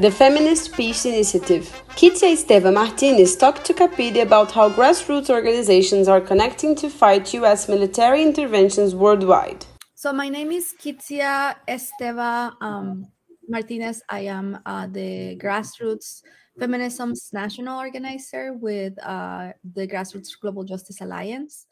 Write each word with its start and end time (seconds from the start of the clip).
the 0.00 0.10
Feminist 0.10 0.72
Peace 0.72 1.04
Initiative. 1.04 1.64
Kitzia 1.90 2.32
Esteva 2.32 2.72
Martinez 2.72 3.36
talked 3.36 3.66
to 3.66 3.74
Capire 3.74 4.22
about 4.22 4.50
how 4.50 4.70
grassroots 4.70 5.28
organizations 5.28 6.08
are 6.08 6.22
connecting 6.22 6.74
to 6.76 6.88
fight 6.88 7.34
U.S. 7.34 7.68
military 7.68 8.22
interventions 8.22 8.94
worldwide. 8.94 9.66
So 9.94 10.10
my 10.14 10.30
name 10.30 10.52
is 10.52 10.74
Kitzia 10.82 11.54
Esteva 11.68 12.54
um, 12.62 13.08
Martinez. 13.46 14.02
I 14.08 14.20
am 14.20 14.58
uh, 14.64 14.86
the 14.86 15.36
grassroots 15.36 16.22
feminism's 16.58 17.28
national 17.34 17.78
organizer 17.78 18.54
with 18.54 18.94
uh, 19.04 19.52
the 19.74 19.86
Grassroots 19.86 20.30
Global 20.40 20.64
Justice 20.64 21.02
Alliance. 21.02 21.66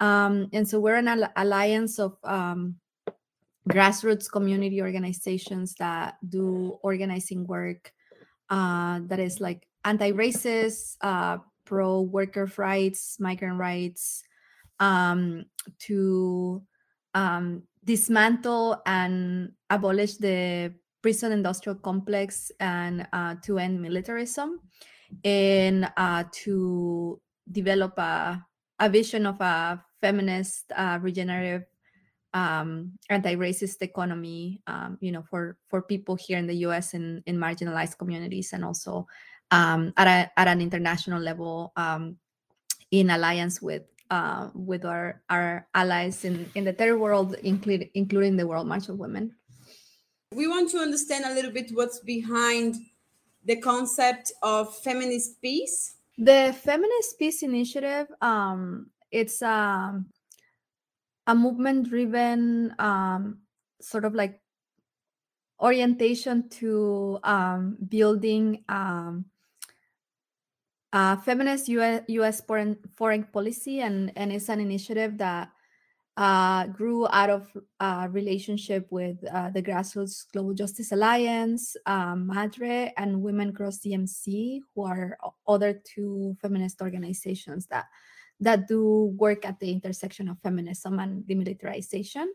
Um, 0.00 0.48
and 0.52 0.68
so 0.68 0.80
we're 0.80 0.96
an 0.96 1.06
al- 1.06 1.32
alliance 1.36 2.00
of 2.00 2.16
um, 2.24 2.80
grassroots 3.68 4.30
community 4.30 4.80
organizations 4.80 5.74
that 5.74 6.16
do 6.26 6.78
organizing 6.82 7.46
work 7.46 7.92
uh, 8.48 9.00
that 9.06 9.20
is 9.20 9.40
like 9.40 9.66
anti-racist, 9.84 10.96
uh, 11.00 11.38
pro 11.64 12.02
worker 12.02 12.50
rights, 12.56 13.16
migrant 13.20 13.58
rights, 13.58 14.24
um, 14.80 15.44
to 15.78 16.62
um, 17.14 17.62
dismantle 17.84 18.82
and 18.86 19.52
abolish 19.68 20.16
the 20.16 20.74
prison 21.02 21.32
industrial 21.32 21.78
complex 21.78 22.50
and 22.60 23.06
uh, 23.12 23.34
to 23.42 23.58
end 23.58 23.80
militarism 23.80 24.60
and 25.24 25.90
uh, 25.96 26.24
to 26.32 27.20
develop 27.50 27.96
a, 27.98 28.44
a 28.80 28.88
vision 28.88 29.26
of 29.26 29.40
a 29.40 29.82
feminist 30.00 30.72
uh, 30.76 30.98
regenerative 31.00 31.64
um, 32.34 32.92
anti-racist 33.08 33.82
economy, 33.82 34.62
um, 34.66 34.98
you 35.00 35.12
know, 35.12 35.22
for 35.22 35.56
for 35.68 35.82
people 35.82 36.16
here 36.16 36.38
in 36.38 36.46
the 36.46 36.56
U.S. 36.66 36.94
and 36.94 37.22
in 37.26 37.36
marginalized 37.36 37.98
communities, 37.98 38.52
and 38.52 38.64
also 38.64 39.06
um, 39.50 39.92
at 39.96 40.06
a, 40.06 40.40
at 40.40 40.48
an 40.48 40.60
international 40.60 41.20
level, 41.20 41.72
um, 41.76 42.16
in 42.90 43.10
alliance 43.10 43.60
with 43.60 43.82
uh, 44.10 44.50
with 44.54 44.84
our 44.84 45.22
our 45.28 45.66
allies 45.74 46.24
in 46.24 46.50
in 46.54 46.64
the 46.64 46.72
third 46.72 46.98
world, 46.98 47.34
including 47.42 47.90
including 47.94 48.36
the 48.36 48.46
World 48.46 48.66
March 48.66 48.88
of 48.88 48.98
Women. 48.98 49.34
We 50.32 50.46
want 50.46 50.70
to 50.70 50.78
understand 50.78 51.24
a 51.24 51.34
little 51.34 51.50
bit 51.50 51.70
what's 51.72 51.98
behind 52.00 52.76
the 53.44 53.56
concept 53.56 54.32
of 54.42 54.76
feminist 54.78 55.40
peace. 55.42 55.96
The 56.18 56.54
Feminist 56.62 57.18
Peace 57.18 57.42
Initiative, 57.42 58.06
um, 58.20 58.90
it's 59.10 59.42
um, 59.42 60.06
a 61.30 61.34
movement 61.34 61.88
driven 61.88 62.74
um, 62.80 63.38
sort 63.80 64.04
of 64.04 64.14
like 64.14 64.40
orientation 65.62 66.48
to 66.48 67.20
um, 67.22 67.78
building 67.88 68.64
um, 68.68 69.24
feminist 71.24 71.68
US, 71.68 72.02
US 72.08 72.40
foreign, 72.40 72.76
foreign 72.96 73.22
policy, 73.22 73.80
and, 73.80 74.12
and 74.16 74.32
it's 74.32 74.48
an 74.48 74.58
initiative 74.58 75.18
that 75.18 75.50
uh, 76.16 76.66
grew 76.66 77.06
out 77.12 77.30
of 77.30 77.56
a 77.78 78.08
relationship 78.10 78.88
with 78.90 79.16
uh, 79.32 79.50
the 79.50 79.62
Grassroots 79.62 80.26
Global 80.32 80.52
Justice 80.52 80.90
Alliance, 80.90 81.76
um, 81.86 82.26
MADRE, 82.26 82.90
and 82.96 83.22
Women 83.22 83.52
Cross 83.52 83.82
DMZ, 83.86 84.62
who 84.74 84.82
are 84.82 85.16
other 85.46 85.80
two 85.94 86.36
feminist 86.42 86.82
organizations 86.82 87.66
that 87.66 87.86
that 88.40 88.66
do 88.66 89.14
work 89.16 89.44
at 89.44 89.60
the 89.60 89.70
intersection 89.70 90.28
of 90.28 90.38
feminism 90.40 90.98
and 90.98 91.24
demilitarization. 91.24 92.26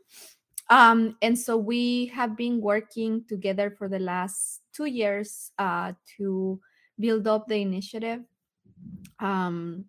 Um, 0.69 1.17
and 1.21 1.37
so 1.37 1.57
we 1.57 2.07
have 2.07 2.35
been 2.35 2.61
working 2.61 3.23
together 3.27 3.69
for 3.69 3.87
the 3.87 3.99
last 3.99 4.61
two 4.73 4.85
years 4.85 5.51
uh, 5.59 5.93
to 6.17 6.59
build 6.99 7.27
up 7.27 7.47
the 7.47 7.57
initiative. 7.57 8.21
Um, 9.19 9.85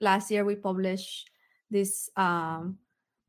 last 0.00 0.30
year, 0.30 0.44
we 0.44 0.54
published 0.54 1.30
this 1.70 2.10
um, 2.16 2.78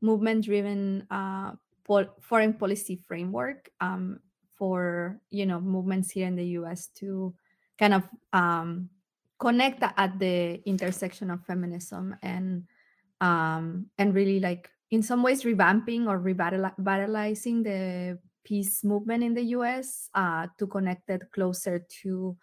movement 0.00 0.44
driven 0.44 1.06
uh, 1.10 1.52
pol- 1.84 2.14
foreign 2.20 2.54
policy 2.54 3.00
framework 3.06 3.70
um, 3.80 4.20
for 4.54 5.20
you 5.30 5.46
know 5.46 5.60
movements 5.60 6.10
here 6.10 6.26
in 6.26 6.36
the 6.36 6.44
us 6.44 6.88
to 6.96 7.34
kind 7.78 7.94
of 7.94 8.02
um, 8.32 8.88
connect 9.38 9.82
at 9.82 10.18
the 10.18 10.60
intersection 10.64 11.30
of 11.30 11.44
feminism 11.44 12.16
and 12.22 12.64
um 13.20 13.86
and 13.98 14.14
really 14.14 14.40
like 14.40 14.70
in 14.90 15.02
some 15.02 15.22
ways 15.22 15.42
revamping 15.42 16.06
or 16.06 16.18
revitalizing 16.18 17.62
the 17.62 18.18
peace 18.44 18.84
movement 18.84 19.24
in 19.24 19.34
the 19.34 19.42
US 19.58 20.08
uh, 20.14 20.46
to 20.58 20.66
connect 20.66 21.10
it 21.10 21.22
closer 21.32 21.84
to 22.02 22.36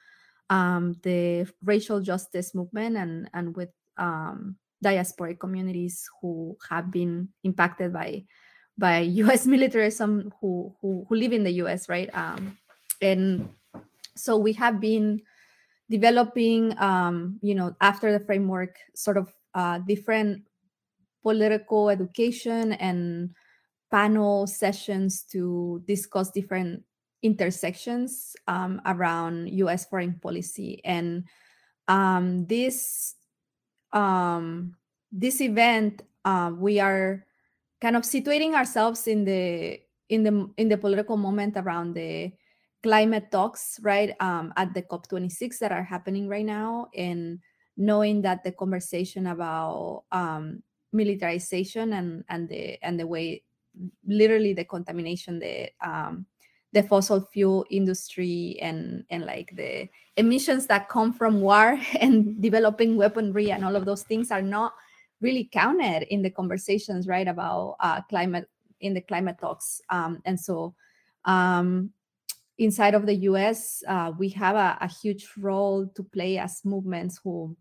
um, 0.50 1.00
the 1.02 1.48
racial 1.64 2.02
justice 2.02 2.54
movement 2.54 2.98
and 2.98 3.30
and 3.34 3.56
with 3.56 3.72
um, 3.98 4.58
diasporic 4.84 5.40
communities 5.40 6.10
who 6.22 6.58
have 6.70 6.92
been 6.92 7.30
impacted 7.44 7.94
by 7.94 8.26
by 8.78 9.00
U.S. 9.24 9.48
militarism 9.48 10.34
who 10.42 10.76
who, 10.82 11.06
who 11.08 11.16
live 11.16 11.32
in 11.32 11.44
the 11.44 11.64
U.S. 11.64 11.88
right 11.88 12.12
um, 12.14 12.58
and 13.02 13.48
so 14.16 14.38
we 14.38 14.54
have 14.54 14.80
been 14.82 15.22
developing, 15.94 16.74
um, 16.82 17.38
you 17.44 17.54
know, 17.54 17.76
after 17.80 18.12
the 18.12 18.26
framework, 18.26 18.80
sort 18.96 19.16
of 19.16 19.32
uh, 19.54 19.78
different 19.86 20.42
political 21.22 21.92
education 21.92 22.74
and 22.74 23.30
panel 23.92 24.48
sessions 24.48 25.22
to 25.22 25.84
discuss 25.86 26.32
different 26.32 26.82
intersections 27.22 28.36
um, 28.48 28.82
around 28.88 29.54
U.S. 29.62 29.86
foreign 29.86 30.18
policy. 30.18 30.82
And 30.84 31.26
um, 31.88 32.48
this 32.48 33.14
um, 33.94 34.74
this 35.12 35.42
event, 35.42 36.02
uh, 36.26 36.52
we 36.58 36.80
are 36.80 37.24
kind 37.82 37.96
of 37.96 38.02
situating 38.02 38.56
ourselves 38.56 39.06
in 39.06 39.26
the 39.26 39.80
in 40.10 40.24
the 40.24 40.50
in 40.58 40.70
the 40.70 40.78
political 40.78 41.18
moment 41.18 41.54
around 41.56 41.94
the 41.94 42.34
climate 42.84 43.32
talks, 43.32 43.80
right, 43.82 44.14
um, 44.20 44.54
at 44.58 44.74
the 44.74 44.84
COP26 44.84 45.60
that 45.60 45.72
are 45.72 45.84
happening 45.84 46.28
right 46.28 46.46
now, 46.46 46.90
and 46.96 47.40
knowing 47.78 48.22
that 48.22 48.44
the 48.44 48.52
conversation 48.52 49.28
about 49.28 50.04
um, 50.12 50.62
militarization 50.92 51.94
and 51.94 52.24
and 52.30 52.50
the 52.50 52.78
and 52.84 53.00
the 53.00 53.08
way, 53.08 53.42
literally 54.06 54.54
the 54.54 54.66
contamination, 54.66 55.40
the 55.40 55.70
um, 55.82 56.26
the 56.74 56.84
fossil 56.84 57.22
fuel 57.32 57.66
industry 57.70 58.58
and 58.62 59.06
and 59.10 59.26
like 59.26 59.56
the 59.56 59.88
emissions 60.18 60.68
that 60.68 60.90
come 60.90 61.14
from 61.14 61.42
war 61.42 61.80
and 62.00 62.42
developing 62.42 62.98
weaponry 62.98 63.52
and 63.52 63.64
all 63.64 63.76
of 63.76 63.86
those 63.86 64.04
things 64.04 64.30
are 64.30 64.42
not 64.42 64.74
really 65.22 65.50
counted 65.54 66.06
in 66.14 66.22
the 66.22 66.30
conversations 66.30 67.08
right 67.08 67.28
about 67.28 67.78
uh, 67.80 68.02
climate 68.10 68.50
in 68.82 68.94
the 68.94 69.02
climate 69.02 69.38
talks. 69.40 69.82
Um, 69.90 70.22
and 70.26 70.38
so 70.38 70.76
um, 71.26 71.92
inside 72.58 72.94
of 72.94 73.06
the 73.06 73.16
US, 73.30 73.84
uh, 73.88 74.12
we 74.18 74.30
have 74.30 74.56
a, 74.56 74.78
a, 74.82 74.88
huge 74.88 75.28
role 75.38 75.88
to 75.96 76.04
play 76.04 76.38
as 76.38 76.62
movements 76.64 77.20
who, 77.24 77.58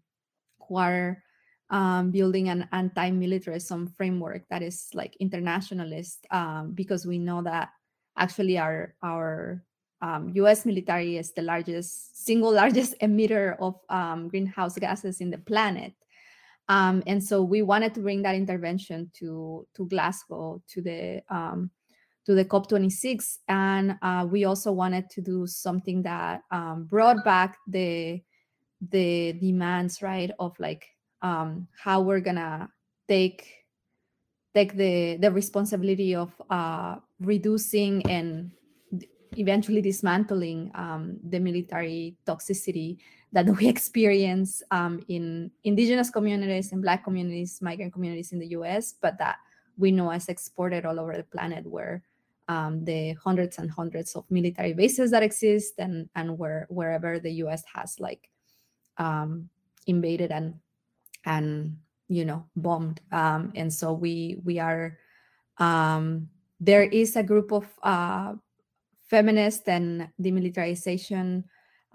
who 0.68 0.76
are 0.76 1.22
um, 1.70 2.10
building 2.10 2.48
an 2.50 2.68
anti-militarism 2.72 3.88
framework 3.96 4.42
that 4.50 4.62
is 4.62 4.88
like 4.92 5.16
internationalist, 5.16 6.26
um, 6.30 6.72
because 6.74 7.06
we 7.06 7.18
know 7.18 7.42
that 7.42 7.70
actually 8.16 8.58
our 8.58 8.94
our 9.02 9.64
um, 10.02 10.32
U.S. 10.34 10.66
military 10.66 11.16
is 11.16 11.32
the 11.32 11.42
largest 11.42 12.24
single 12.24 12.52
largest 12.52 12.94
emitter 13.02 13.56
of 13.58 13.80
um, 13.88 14.28
greenhouse 14.28 14.78
gases 14.78 15.20
in 15.20 15.30
the 15.30 15.38
planet. 15.38 15.94
Um, 16.68 17.02
and 17.06 17.22
so 17.22 17.42
we 17.42 17.62
wanted 17.62 17.94
to 17.94 18.00
bring 18.00 18.22
that 18.22 18.34
intervention 18.34 19.10
to 19.14 19.66
to 19.74 19.86
Glasgow 19.86 20.62
to 20.68 20.82
the 20.82 21.22
um, 21.30 21.70
to 22.26 22.34
the 22.34 22.44
COP26. 22.44 23.38
And 23.48 23.96
uh, 24.02 24.26
we 24.30 24.44
also 24.44 24.72
wanted 24.72 25.10
to 25.10 25.20
do 25.20 25.46
something 25.46 26.02
that 26.02 26.42
um, 26.50 26.84
brought 26.84 27.24
back 27.24 27.58
the 27.66 28.22
the 28.90 29.34
demands, 29.34 30.02
right, 30.02 30.30
of 30.40 30.58
like 30.58 30.86
um, 31.22 31.68
how 31.78 32.00
we're 32.00 32.20
gonna 32.20 32.68
take 33.08 33.62
take 34.54 34.76
the 34.76 35.16
the 35.16 35.30
responsibility 35.30 36.14
of 36.14 36.32
uh, 36.50 36.96
reducing 37.20 38.04
and 38.10 38.50
eventually 39.38 39.80
dismantling 39.80 40.70
um, 40.74 41.16
the 41.24 41.38
military 41.38 42.16
toxicity 42.26 42.98
that 43.32 43.46
we 43.46 43.66
experience 43.74 44.62
um, 44.70 45.00
in 45.08 45.50
indigenous 45.64 46.10
communities 46.10 46.72
and 46.72 46.82
black 46.82 47.02
communities 47.04 47.60
migrant 47.62 47.92
communities 47.92 48.32
in 48.32 48.38
the 48.38 48.46
us 48.48 48.94
but 49.00 49.16
that 49.18 49.36
we 49.78 49.90
know 49.90 50.10
as 50.10 50.28
exported 50.28 50.84
all 50.84 51.00
over 51.00 51.16
the 51.16 51.24
planet 51.24 51.66
where 51.66 52.02
um, 52.48 52.84
the 52.84 53.12
hundreds 53.14 53.58
and 53.58 53.70
hundreds 53.70 54.14
of 54.14 54.24
military 54.30 54.72
bases 54.72 55.10
that 55.10 55.22
exist 55.22 55.74
and 55.78 56.08
and 56.14 56.38
where 56.38 56.66
wherever 56.68 57.18
the 57.18 57.32
U.S. 57.46 57.62
has 57.72 57.98
like 58.00 58.28
um, 58.98 59.48
invaded 59.86 60.30
and 60.30 60.54
and 61.24 61.76
you 62.08 62.24
know 62.24 62.44
bombed 62.56 63.00
um, 63.12 63.52
and 63.54 63.72
so 63.72 63.92
we 63.92 64.38
we 64.44 64.58
are 64.58 64.98
um, 65.58 66.28
there 66.60 66.84
is 66.84 67.16
a 67.16 67.22
group 67.22 67.52
of 67.52 67.66
uh, 67.82 68.34
feminist 69.08 69.68
and 69.68 70.08
demilitarization 70.20 71.44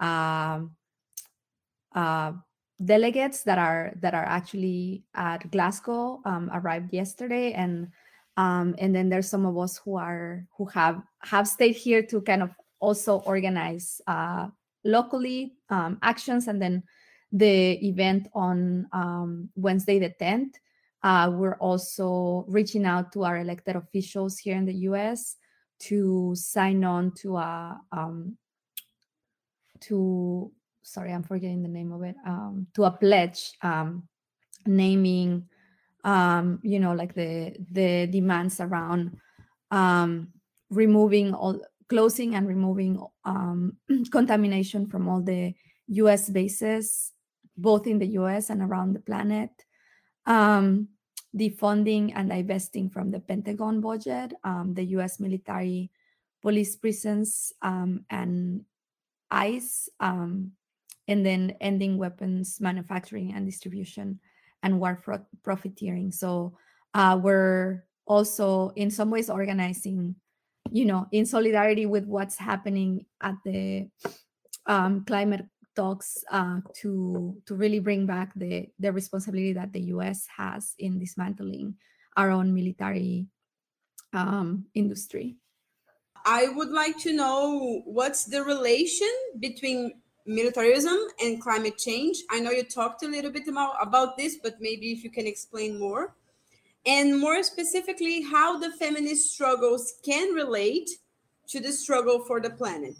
uh, 0.00 0.60
uh, 1.94 2.32
delegates 2.84 3.42
that 3.42 3.58
are 3.58 3.92
that 4.00 4.14
are 4.14 4.24
actually 4.24 5.02
at 5.14 5.50
Glasgow 5.50 6.20
um, 6.24 6.50
arrived 6.52 6.92
yesterday, 6.92 7.52
and 7.52 7.88
um, 8.38 8.76
and 8.78 8.94
then 8.94 9.08
there's 9.08 9.28
some 9.28 9.44
of 9.44 9.58
us 9.58 9.78
who 9.78 9.96
are 9.96 10.46
who 10.56 10.64
have 10.66 11.02
have 11.22 11.48
stayed 11.48 11.74
here 11.74 12.02
to 12.04 12.20
kind 12.20 12.40
of 12.40 12.50
also 12.78 13.18
organize 13.26 14.00
uh, 14.06 14.46
locally 14.84 15.54
um, 15.70 15.98
actions, 16.02 16.46
and 16.46 16.62
then 16.62 16.84
the 17.32 17.72
event 17.84 18.28
on 18.32 18.86
um, 18.92 19.50
Wednesday 19.56 19.98
the 19.98 20.14
10th. 20.20 20.54
Uh, 21.02 21.30
we're 21.34 21.56
also 21.56 22.44
reaching 22.48 22.84
out 22.86 23.12
to 23.12 23.24
our 23.24 23.38
elected 23.38 23.74
officials 23.74 24.38
here 24.38 24.56
in 24.56 24.64
the 24.64 24.86
U.S. 24.90 25.34
to 25.80 26.32
sign 26.36 26.84
on 26.84 27.12
to 27.16 27.36
a 27.36 27.80
um, 27.90 28.38
to 29.80 30.52
sorry, 30.82 31.12
I'm 31.12 31.24
forgetting 31.24 31.62
the 31.62 31.68
name 31.68 31.92
of 31.92 32.02
it, 32.02 32.14
um, 32.24 32.68
to 32.74 32.84
a 32.84 32.90
pledge 32.92 33.50
um, 33.62 34.06
naming, 34.64 35.48
um, 36.08 36.58
you 36.62 36.80
know, 36.80 36.94
like 36.94 37.12
the 37.12 37.54
the 37.70 38.06
demands 38.06 38.60
around 38.60 39.18
um, 39.70 40.32
removing 40.70 41.34
all, 41.34 41.60
closing 41.88 42.34
and 42.34 42.48
removing 42.48 43.04
um, 43.26 43.76
contamination 44.10 44.88
from 44.88 45.06
all 45.06 45.20
the 45.20 45.54
U.S. 45.88 46.30
bases, 46.30 47.12
both 47.58 47.86
in 47.86 47.98
the 47.98 48.08
U.S. 48.20 48.48
and 48.48 48.62
around 48.62 48.94
the 48.94 49.00
planet. 49.00 49.50
Um, 50.24 50.88
defunding 51.36 52.12
and 52.16 52.30
divesting 52.30 52.88
from 52.88 53.10
the 53.10 53.20
Pentagon 53.20 53.82
budget, 53.82 54.32
um, 54.44 54.72
the 54.72 54.84
U.S. 54.96 55.20
military, 55.20 55.90
police 56.40 56.74
prisons, 56.74 57.52
um, 57.60 58.06
and 58.08 58.64
ICE, 59.30 59.90
um, 60.00 60.52
and 61.06 61.24
then 61.24 61.54
ending 61.60 61.98
weapons 61.98 62.60
manufacturing 62.62 63.34
and 63.34 63.44
distribution 63.44 64.20
and 64.62 64.80
war 64.80 65.00
profiteering. 65.42 66.12
So 66.12 66.56
uh, 66.94 67.18
we're 67.20 67.84
also 68.06 68.70
in 68.76 68.90
some 68.90 69.10
ways 69.10 69.30
organizing, 69.30 70.16
you 70.70 70.84
know, 70.84 71.06
in 71.12 71.26
solidarity 71.26 71.86
with 71.86 72.06
what's 72.06 72.36
happening 72.36 73.06
at 73.20 73.34
the 73.44 73.88
um, 74.66 75.04
climate 75.04 75.46
talks 75.76 76.24
uh, 76.32 76.58
to 76.82 77.36
to 77.46 77.54
really 77.54 77.78
bring 77.78 78.06
back 78.06 78.32
the 78.34 78.66
the 78.78 78.92
responsibility 78.92 79.52
that 79.52 79.72
the 79.72 79.94
U.S. 79.94 80.26
has 80.36 80.74
in 80.78 80.98
dismantling 80.98 81.76
our 82.16 82.30
own 82.30 82.52
military 82.52 83.28
um, 84.12 84.66
industry. 84.74 85.36
I 86.26 86.48
would 86.48 86.70
like 86.70 86.98
to 87.06 87.12
know 87.12 87.82
what's 87.86 88.24
the 88.24 88.42
relation 88.42 89.08
between 89.38 90.02
militarism 90.28 90.98
and 91.20 91.40
climate 91.40 91.78
change. 91.78 92.18
I 92.30 92.38
know 92.38 92.50
you 92.50 92.62
talked 92.62 93.02
a 93.02 93.08
little 93.08 93.32
bit 93.32 93.48
about, 93.48 93.74
about 93.80 94.16
this, 94.16 94.36
but 94.42 94.60
maybe 94.60 94.92
if 94.92 95.02
you 95.02 95.10
can 95.10 95.26
explain 95.26 95.78
more. 95.78 96.14
And 96.86 97.18
more 97.18 97.42
specifically, 97.42 98.22
how 98.22 98.58
the 98.58 98.70
feminist 98.72 99.32
struggles 99.32 99.94
can 100.04 100.34
relate 100.34 100.88
to 101.48 101.60
the 101.60 101.72
struggle 101.72 102.24
for 102.26 102.40
the 102.40 102.50
planet. 102.50 102.94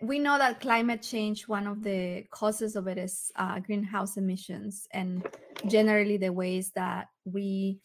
We 0.00 0.18
know 0.18 0.38
that 0.38 0.60
climate 0.60 1.02
change, 1.02 1.46
one 1.46 1.66
of 1.66 1.84
the 1.84 2.24
causes 2.30 2.74
of 2.74 2.88
it 2.88 2.98
is 2.98 3.30
uh, 3.36 3.60
greenhouse 3.60 4.16
emissions, 4.16 4.88
and 4.92 5.24
generally 5.68 6.16
the 6.16 6.32
ways 6.32 6.72
that 6.74 7.06
we, 7.24 7.78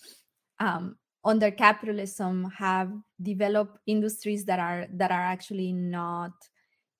um, 0.59 0.95
under 1.23 1.51
capitalism, 1.51 2.51
have 2.57 2.91
developed 3.21 3.77
industries 3.85 4.45
that 4.45 4.59
are 4.59 4.87
that 4.93 5.11
are 5.11 5.21
actually 5.21 5.73
not 5.73 6.31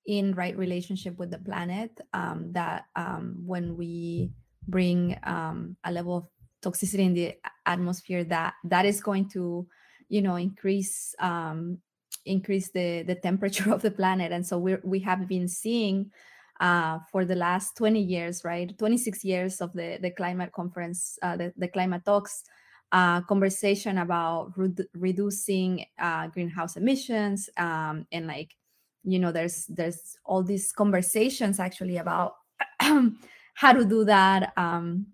in 0.07 0.33
right 0.33 0.57
relationship 0.57 1.18
with 1.19 1.30
the 1.30 1.38
planet 1.38 2.00
um, 2.13 2.51
that 2.54 2.86
um, 2.95 3.44
when 3.45 3.77
we 3.77 4.31
bring 4.68 5.18
um, 5.24 5.75
a 5.83 5.92
level 5.92 6.18
of 6.18 6.27
toxicity 6.62 7.00
in 7.00 7.13
the 7.13 7.36
atmosphere 7.65 8.24
that 8.24 8.54
that 8.63 8.86
is 8.86 9.01
going 9.01 9.30
to 9.30 9.68
you 10.09 10.21
know 10.21 10.36
increase 10.36 11.13
um, 11.19 11.77
increase 12.25 12.71
the 12.71 13.04
the 13.04 13.15
temperature 13.15 13.71
of 13.74 13.81
the 13.81 13.92
planet. 13.92 14.31
And 14.31 14.45
so 14.45 14.57
we 14.57 14.77
we 14.83 15.00
have 15.01 15.27
been 15.27 15.48
seeing 15.48 16.12
uh, 16.60 17.00
for 17.12 17.25
the 17.25 17.36
last 17.36 17.77
20 17.77 18.01
years 18.01 18.44
right 18.44 18.75
26 18.77 19.24
years 19.24 19.62
of 19.62 19.74
the 19.74 20.00
the 20.01 20.10
climate 20.10 20.51
conference 20.53 21.19
uh, 21.21 21.38
the, 21.38 21.53
the 21.57 21.68
climate 21.68 22.03
talks 22.03 22.44
uh, 22.92 23.21
conversation 23.21 24.00
about 24.00 24.53
re- 24.56 24.74
reducing 24.95 25.86
uh, 26.00 26.27
greenhouse 26.27 26.75
emissions 26.77 27.50
um, 27.57 28.07
and 28.12 28.25
like 28.25 28.56
you 29.03 29.19
know 29.19 29.31
there's 29.31 29.65
there's 29.67 30.17
all 30.25 30.44
these 30.44 30.71
conversations 30.71 31.59
actually 31.59 31.97
about 31.97 32.35
how 32.79 33.73
to 33.73 33.85
do 33.85 34.03
that 34.05 34.53
um, 34.57 35.07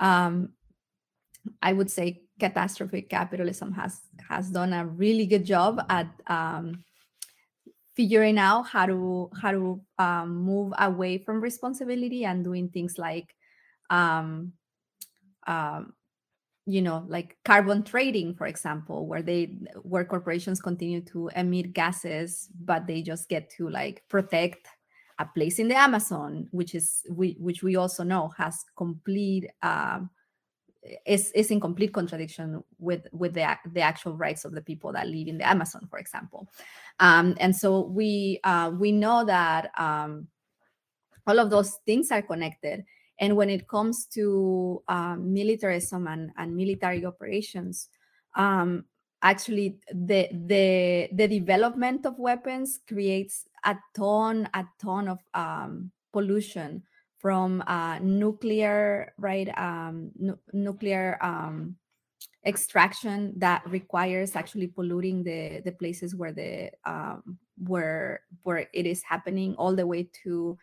um, 0.00 0.50
i 1.62 1.72
would 1.72 1.90
say 1.90 2.22
catastrophic 2.38 3.08
capitalism 3.08 3.72
has 3.72 4.00
has 4.28 4.50
done 4.50 4.72
a 4.72 4.86
really 4.86 5.26
good 5.26 5.44
job 5.44 5.80
at 5.88 6.08
um, 6.26 6.84
figuring 7.94 8.38
out 8.38 8.62
how 8.62 8.86
to 8.86 9.28
how 9.42 9.50
to 9.50 9.80
um, 9.98 10.36
move 10.36 10.72
away 10.78 11.18
from 11.18 11.40
responsibility 11.40 12.24
and 12.24 12.44
doing 12.44 12.68
things 12.68 12.96
like 12.96 13.34
um, 13.90 14.52
um, 15.46 15.92
you 16.68 16.82
know 16.82 17.02
like 17.08 17.38
carbon 17.46 17.82
trading 17.82 18.34
for 18.34 18.46
example 18.46 19.06
where 19.06 19.22
they 19.22 19.46
where 19.82 20.04
corporations 20.04 20.60
continue 20.60 21.00
to 21.00 21.30
emit 21.34 21.72
gases 21.72 22.50
but 22.60 22.86
they 22.86 23.00
just 23.00 23.28
get 23.30 23.48
to 23.48 23.70
like 23.70 24.02
protect 24.08 24.68
a 25.18 25.24
place 25.24 25.58
in 25.58 25.68
the 25.68 25.74
amazon 25.74 26.46
which 26.50 26.74
is 26.74 27.04
we 27.10 27.36
which 27.40 27.62
we 27.62 27.76
also 27.76 28.04
know 28.04 28.28
has 28.36 28.66
complete 28.76 29.48
uh, 29.62 30.00
is 31.06 31.32
is 31.32 31.50
in 31.50 31.58
complete 31.58 31.92
contradiction 31.92 32.62
with 32.78 33.06
with 33.12 33.32
the 33.32 33.46
the 33.72 33.80
actual 33.80 34.14
rights 34.14 34.44
of 34.44 34.52
the 34.52 34.60
people 34.60 34.92
that 34.92 35.08
live 35.08 35.26
in 35.26 35.38
the 35.38 35.48
amazon 35.48 35.86
for 35.90 35.98
example. 35.98 36.48
Um, 37.00 37.34
and 37.40 37.54
so 37.54 37.80
we 37.86 38.40
uh, 38.44 38.72
we 38.78 38.92
know 38.92 39.24
that 39.24 39.70
um, 39.78 40.28
all 41.26 41.38
of 41.38 41.50
those 41.50 41.78
things 41.86 42.10
are 42.10 42.22
connected 42.22 42.84
and 43.18 43.36
when 43.36 43.50
it 43.50 43.66
comes 43.68 44.06
to 44.14 44.82
um, 44.88 45.32
militarism 45.32 46.06
and, 46.06 46.30
and 46.36 46.56
military 46.56 47.04
operations, 47.04 47.88
um, 48.36 48.84
actually 49.22 49.78
the 49.92 50.28
the 50.46 51.08
the 51.12 51.26
development 51.26 52.06
of 52.06 52.18
weapons 52.18 52.80
creates 52.86 53.48
a 53.64 53.76
ton 53.94 54.48
a 54.54 54.64
ton 54.80 55.08
of 55.08 55.18
um, 55.34 55.90
pollution 56.12 56.82
from 57.18 57.62
uh, 57.66 57.98
nuclear 57.98 59.12
right 59.18 59.48
um, 59.58 60.12
nuclear 60.52 61.18
um, 61.20 61.74
extraction 62.46 63.34
that 63.36 63.62
requires 63.68 64.36
actually 64.36 64.68
polluting 64.68 65.24
the 65.24 65.60
the 65.64 65.72
places 65.72 66.14
where 66.14 66.32
the 66.32 66.70
um, 66.84 67.38
where 67.66 68.20
where 68.44 68.68
it 68.72 68.86
is 68.86 69.02
happening 69.02 69.56
all 69.56 69.74
the 69.74 69.86
way 69.86 70.08
to 70.22 70.56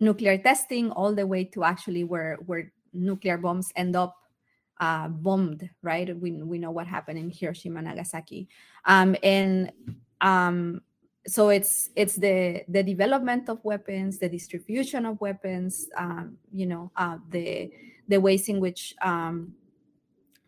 nuclear 0.00 0.38
testing 0.38 0.90
all 0.90 1.14
the 1.14 1.26
way 1.26 1.44
to 1.44 1.64
actually 1.64 2.04
where 2.04 2.36
where 2.46 2.72
nuclear 2.92 3.38
bombs 3.38 3.72
end 3.76 3.96
up 3.96 4.16
uh, 4.80 5.08
bombed 5.08 5.68
right? 5.82 6.14
We, 6.18 6.32
we 6.32 6.58
know 6.58 6.70
what 6.70 6.86
happened 6.86 7.18
in 7.18 7.30
hiroshima 7.30 7.80
nagasaki. 7.82 8.48
Um, 8.84 9.16
and 9.22 9.72
um, 10.20 10.82
so 11.26 11.48
it's 11.48 11.90
it's 11.96 12.16
the 12.16 12.62
the 12.68 12.82
development 12.82 13.48
of 13.48 13.62
weapons 13.64 14.18
the 14.18 14.28
distribution 14.28 15.04
of 15.06 15.20
weapons 15.20 15.88
um, 15.96 16.38
you 16.52 16.66
know 16.66 16.90
uh, 16.96 17.18
the 17.30 17.70
the 18.08 18.20
ways 18.20 18.48
in 18.48 18.60
which 18.60 18.94
um, 19.02 19.52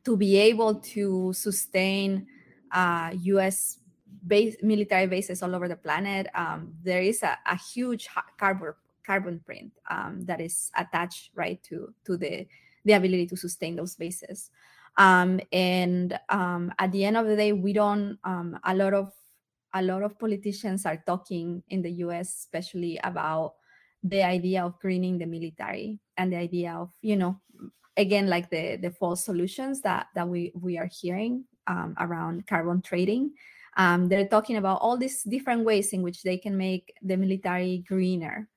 to 0.05 0.17
be 0.17 0.37
able 0.37 0.76
to 0.76 1.33
sustain 1.33 2.26
uh, 2.73 3.11
us 3.38 3.78
base 4.26 4.57
military 4.62 5.07
bases 5.07 5.43
all 5.43 5.55
over 5.55 5.69
the 5.69 5.76
planet 5.76 6.28
um, 6.35 6.73
there 6.83 7.02
is 7.02 7.23
a, 7.23 7.37
a 7.47 7.57
huge 7.57 8.09
carbon 8.38 8.73
carbon 9.09 9.41
print 9.41 9.73
um, 9.88 10.21
that 10.29 10.41
is 10.41 10.71
attached 10.77 11.31
right 11.35 11.62
to 11.65 11.95
to 12.05 12.21
the 12.21 12.47
the 12.85 12.93
ability 12.93 13.27
to 13.27 13.37
sustain 13.37 13.75
those 13.77 13.97
bases. 13.97 14.50
Um, 14.97 15.41
and 15.53 16.19
um, 16.29 16.73
at 16.79 16.93
the 16.93 17.05
end 17.05 17.17
of 17.17 17.27
the 17.27 17.37
day 17.37 17.53
we 17.53 17.73
don't 17.73 18.19
um, 18.25 18.59
a 18.65 18.75
lot 18.75 18.93
of 18.93 19.12
a 19.73 19.83
lot 19.83 20.03
of 20.03 20.19
politicians 20.19 20.85
are 20.85 21.03
talking 21.07 21.62
in 21.69 21.83
the 21.83 21.91
us 21.91 22.29
especially 22.45 23.00
about 23.05 23.55
the 24.03 24.23
idea 24.23 24.65
of 24.65 24.79
greening 24.79 25.19
the 25.19 25.27
military 25.27 25.99
and 26.17 26.33
the 26.33 26.37
idea 26.37 26.73
of 26.73 26.91
you 27.03 27.17
know 27.17 27.41
again 27.97 28.29
like 28.29 28.50
the 28.50 28.77
the 28.77 28.91
false 28.91 29.25
solutions 29.25 29.81
that 29.83 30.07
that 30.15 30.29
we 30.29 30.53
we 30.55 30.79
are 30.79 30.91
hearing 31.00 31.45
um, 31.67 31.95
around 31.99 32.47
carbon 32.47 32.83
trading. 32.83 33.33
Um, 33.77 34.09
they're 34.09 34.27
talking 34.27 34.57
about 34.57 34.81
all 34.81 34.97
these 34.97 35.23
different 35.23 35.65
ways 35.65 35.93
in 35.93 36.03
which 36.03 36.23
they 36.23 36.37
can 36.37 36.57
make 36.57 36.93
the 37.03 37.17
military 37.17 37.85
greener 37.87 38.49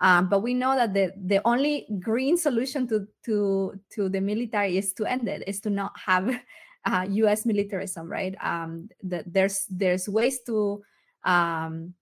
um, 0.00 0.28
but 0.28 0.40
we 0.40 0.54
know 0.54 0.76
that 0.76 0.94
the, 0.94 1.12
the 1.16 1.40
only 1.44 1.86
green 2.00 2.36
solution 2.36 2.86
to, 2.88 3.06
to, 3.24 3.74
to 3.90 4.08
the 4.08 4.20
military 4.20 4.78
is 4.78 4.92
to 4.94 5.04
end 5.06 5.28
it, 5.28 5.42
is 5.46 5.60
to 5.60 5.70
not 5.70 5.92
have 5.98 6.28
uh, 6.84 7.06
U.S. 7.08 7.44
militarism, 7.44 8.08
right? 8.08 8.34
Um, 8.42 8.88
that 9.02 9.24
there's 9.32 9.66
there's 9.68 10.08
ways 10.08 10.40
to 10.46 10.82
um, 11.24 11.94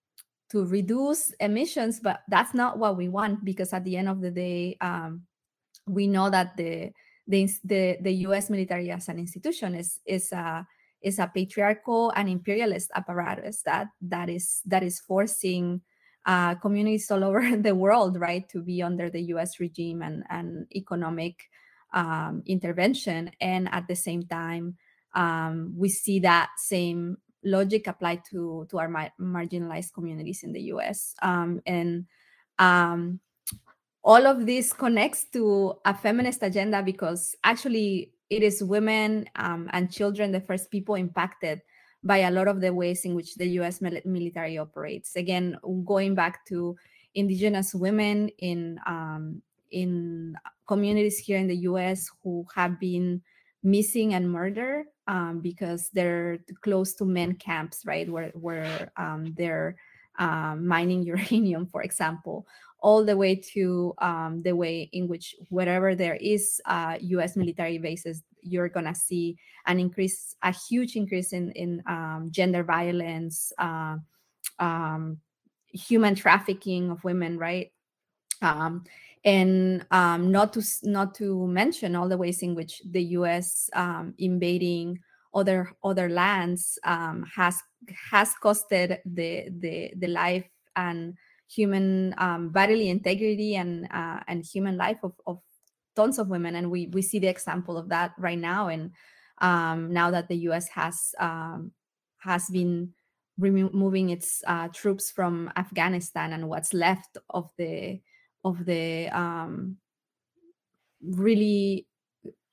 to 0.50 0.64
reduce 0.66 1.30
emissions, 1.40 2.00
but 2.00 2.20
that's 2.28 2.54
not 2.54 2.78
what 2.78 2.96
we 2.96 3.08
want 3.08 3.44
because 3.44 3.72
at 3.72 3.84
the 3.84 3.96
end 3.96 4.08
of 4.08 4.20
the 4.20 4.30
day, 4.30 4.76
um, 4.80 5.22
we 5.86 6.06
know 6.06 6.30
that 6.30 6.56
the, 6.56 6.92
the 7.26 7.48
the 7.64 7.96
the 8.02 8.12
U.S. 8.28 8.50
military 8.50 8.90
as 8.90 9.08
an 9.08 9.18
institution 9.18 9.74
is 9.74 10.00
is 10.06 10.30
a 10.32 10.66
is 11.02 11.18
a 11.18 11.30
patriarchal 11.32 12.12
and 12.14 12.28
imperialist 12.28 12.90
apparatus 12.94 13.62
that 13.62 13.88
that 14.02 14.28
is 14.28 14.60
that 14.66 14.82
is 14.82 15.00
forcing 15.00 15.80
uh, 16.26 16.56
communities 16.56 17.10
all 17.10 17.24
over 17.24 17.56
the 17.56 17.74
world, 17.74 18.18
right, 18.20 18.48
to 18.50 18.60
be 18.60 18.82
under 18.82 19.08
the 19.08 19.22
U.S. 19.34 19.60
regime 19.60 20.02
and 20.02 20.24
and 20.28 20.66
economic 20.74 21.48
um, 21.94 22.42
intervention, 22.46 23.30
and 23.40 23.68
at 23.72 23.88
the 23.88 23.96
same 23.96 24.24
time, 24.24 24.76
um, 25.14 25.72
we 25.76 25.88
see 25.88 26.18
that 26.20 26.50
same 26.58 27.16
logic 27.44 27.86
applied 27.86 28.22
to 28.30 28.66
to 28.70 28.78
our 28.78 28.88
ma- 28.88 29.14
marginalized 29.20 29.94
communities 29.94 30.42
in 30.42 30.52
the 30.52 30.62
U.S. 30.74 31.14
Um, 31.22 31.62
and 31.64 32.06
um, 32.58 33.20
all 34.02 34.26
of 34.26 34.46
this 34.46 34.72
connects 34.72 35.24
to 35.32 35.74
a 35.84 35.94
feminist 35.94 36.42
agenda 36.42 36.82
because 36.82 37.34
actually 37.44 38.12
it 38.30 38.42
is 38.42 38.62
women 38.62 39.26
um, 39.36 39.68
and 39.72 39.92
children 39.92 40.32
the 40.32 40.40
first 40.40 40.70
people 40.70 40.96
impacted 40.96 41.60
by 42.06 42.18
a 42.18 42.30
lot 42.30 42.48
of 42.48 42.60
the 42.60 42.72
ways 42.72 43.04
in 43.04 43.14
which 43.14 43.34
the 43.34 43.46
U.S. 43.60 43.80
military 43.80 44.58
operates. 44.58 45.16
Again, 45.16 45.58
going 45.84 46.14
back 46.14 46.46
to 46.46 46.76
indigenous 47.14 47.74
women 47.74 48.28
in 48.38 48.78
um, 48.86 49.42
in 49.70 50.36
communities 50.68 51.18
here 51.18 51.38
in 51.38 51.48
the 51.48 51.56
U.S. 51.70 52.10
who 52.22 52.46
have 52.54 52.78
been 52.78 53.22
missing 53.62 54.14
and 54.14 54.30
murdered 54.30 54.86
um, 55.08 55.40
because 55.40 55.90
they're 55.92 56.38
close 56.62 56.94
to 56.94 57.04
men 57.04 57.34
camps, 57.34 57.82
right, 57.84 58.08
where 58.08 58.30
where 58.30 58.92
um, 58.96 59.34
they're 59.36 59.76
um, 60.18 60.66
mining 60.66 61.02
uranium, 61.14 61.66
for 61.66 61.82
example, 61.82 62.46
all 62.86 63.04
the 63.04 63.16
way 63.16 63.34
to 63.34 63.92
um, 63.98 64.42
the 64.44 64.54
way 64.54 64.88
in 64.92 65.08
which 65.08 65.34
wherever 65.48 65.96
there 65.96 66.14
is 66.20 66.60
uh, 66.66 66.96
U.S. 67.00 67.34
military 67.34 67.78
bases, 67.78 68.22
you're 68.42 68.68
gonna 68.68 68.94
see 68.94 69.36
an 69.66 69.80
increase, 69.80 70.36
a 70.44 70.52
huge 70.52 70.94
increase 70.94 71.32
in 71.32 71.50
in 71.52 71.82
um, 71.88 72.28
gender 72.30 72.62
violence, 72.62 73.52
uh, 73.58 73.96
um, 74.60 75.18
human 75.66 76.14
trafficking 76.14 76.92
of 76.92 77.02
women, 77.02 77.36
right? 77.38 77.72
Um, 78.40 78.84
and 79.24 79.84
um, 79.90 80.30
not 80.30 80.52
to 80.52 80.62
not 80.84 81.12
to 81.16 81.44
mention 81.48 81.96
all 81.96 82.08
the 82.08 82.16
ways 82.16 82.40
in 82.40 82.54
which 82.54 82.82
the 82.88 83.02
U.S. 83.18 83.68
Um, 83.72 84.14
invading 84.18 85.00
other 85.34 85.72
other 85.82 86.08
lands 86.08 86.78
has 86.84 87.60
has 88.12 88.30
costed 88.40 88.98
the 89.04 89.50
the 89.58 89.92
the 89.96 90.06
life 90.06 90.48
and 90.76 91.14
human 91.48 92.14
um, 92.18 92.50
bodily 92.50 92.88
integrity 92.88 93.56
and 93.56 93.86
uh, 93.92 94.20
and 94.28 94.44
human 94.44 94.76
life 94.76 94.98
of, 95.02 95.12
of 95.26 95.40
tons 95.94 96.18
of 96.18 96.28
women 96.28 96.54
and 96.54 96.70
we 96.70 96.88
we 96.88 97.02
see 97.02 97.18
the 97.18 97.28
example 97.28 97.76
of 97.76 97.88
that 97.88 98.12
right 98.18 98.38
now. 98.38 98.68
And 98.68 98.92
um, 99.38 99.92
now 99.92 100.10
that 100.10 100.28
the 100.28 100.36
us 100.36 100.68
has 100.68 101.14
um, 101.18 101.72
has 102.18 102.48
been 102.50 102.92
removing 103.38 104.10
its 104.10 104.42
uh, 104.46 104.68
troops 104.68 105.10
from 105.10 105.52
afghanistan 105.56 106.32
and 106.32 106.48
what's 106.48 106.72
left 106.72 107.18
of 107.28 107.50
the 107.58 108.00
of 108.44 108.64
the 108.64 109.08
um, 109.08 109.76
really 111.02 111.86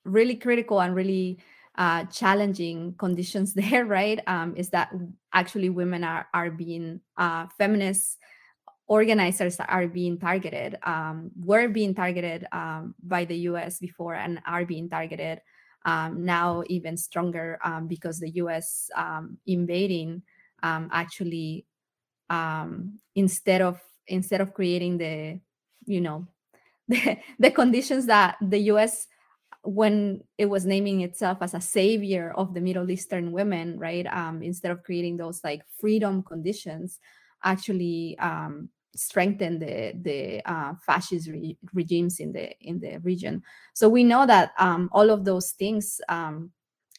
really 0.03 0.35
critical 0.35 0.81
and 0.81 0.93
really 0.93 1.39
uh, 1.77 2.03
challenging 2.05 2.93
conditions 2.97 3.53
there 3.55 3.85
right? 3.85 4.19
Um, 4.27 4.55
is 4.55 4.69
that 4.69 4.91
actually 5.33 5.69
women 5.69 6.03
are 6.03 6.27
are 6.33 6.51
being 6.51 7.01
uh, 7.17 7.47
feminists 7.57 8.17
organizers 8.93 9.57
are 9.59 9.87
being 9.87 10.19
targeted, 10.19 10.77
um, 10.83 11.31
were 11.33 11.67
being 11.67 11.95
targeted 11.95 12.45
um, 12.51 12.93
by 13.01 13.25
the 13.25 13.49
US 13.49 13.79
before 13.79 14.13
and 14.13 14.39
are 14.45 14.65
being 14.65 14.87
targeted 14.87 15.41
um, 15.85 16.23
now 16.23 16.63
even 16.67 16.95
stronger 16.95 17.57
um, 17.65 17.87
because 17.87 18.19
the 18.19 18.29
US 18.43 18.91
um, 18.95 19.37
invading 19.47 20.21
um, 20.61 20.89
actually 20.93 21.65
instead 23.15 23.61
of 23.61 23.79
instead 24.07 24.41
of 24.41 24.53
creating 24.53 24.97
the 24.97 25.39
you 25.85 26.01
know 26.01 26.25
the, 26.87 27.17
the 27.39 27.51
conditions 27.51 28.05
that 28.05 28.37
the 28.41 28.61
US 28.73 29.07
when 29.63 30.21
it 30.37 30.47
was 30.47 30.65
naming 30.65 31.01
itself 31.01 31.37
as 31.41 31.53
a 31.53 31.61
savior 31.61 32.33
of 32.35 32.53
the 32.53 32.59
Middle 32.59 32.91
Eastern 32.91 33.31
women, 33.31 33.79
right? 33.79 34.05
instead 34.41 34.71
of 34.71 34.83
creating 34.83 35.15
those 35.15 35.39
like 35.41 35.61
freedom 35.79 36.21
conditions, 36.21 36.99
actually 37.43 38.17
um, 38.19 38.69
strengthen 38.95 39.59
the 39.59 39.93
the 40.01 40.41
uh, 40.49 40.73
fascist 40.85 41.29
re- 41.29 41.57
regimes 41.73 42.19
in 42.19 42.31
the 42.31 42.51
in 42.61 42.79
the 42.79 42.97
region. 42.99 43.41
So 43.73 43.89
we 43.89 44.03
know 44.03 44.25
that 44.25 44.51
um, 44.59 44.89
all 44.91 45.09
of 45.09 45.25
those 45.25 45.51
things, 45.51 45.99
um, 46.09 46.51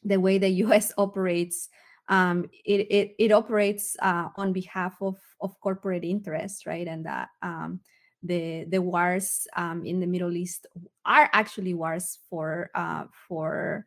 the 0.02 0.20
way 0.20 0.38
the 0.38 0.48
U.S. 0.48 0.92
operates, 0.98 1.68
um, 2.08 2.48
it, 2.64 2.86
it, 2.90 3.14
it 3.18 3.32
operates 3.32 3.96
uh, 4.02 4.28
on 4.36 4.52
behalf 4.52 4.96
of 5.00 5.16
of 5.40 5.58
corporate 5.60 6.04
interests, 6.04 6.66
right? 6.66 6.86
And 6.86 7.06
that 7.06 7.28
um, 7.42 7.80
the 8.22 8.64
the 8.68 8.82
wars 8.82 9.46
um, 9.56 9.84
in 9.84 10.00
the 10.00 10.06
Middle 10.06 10.36
East 10.36 10.66
are 11.04 11.30
actually 11.32 11.74
wars 11.74 12.18
for 12.28 12.70
uh, 12.74 13.04
for 13.28 13.86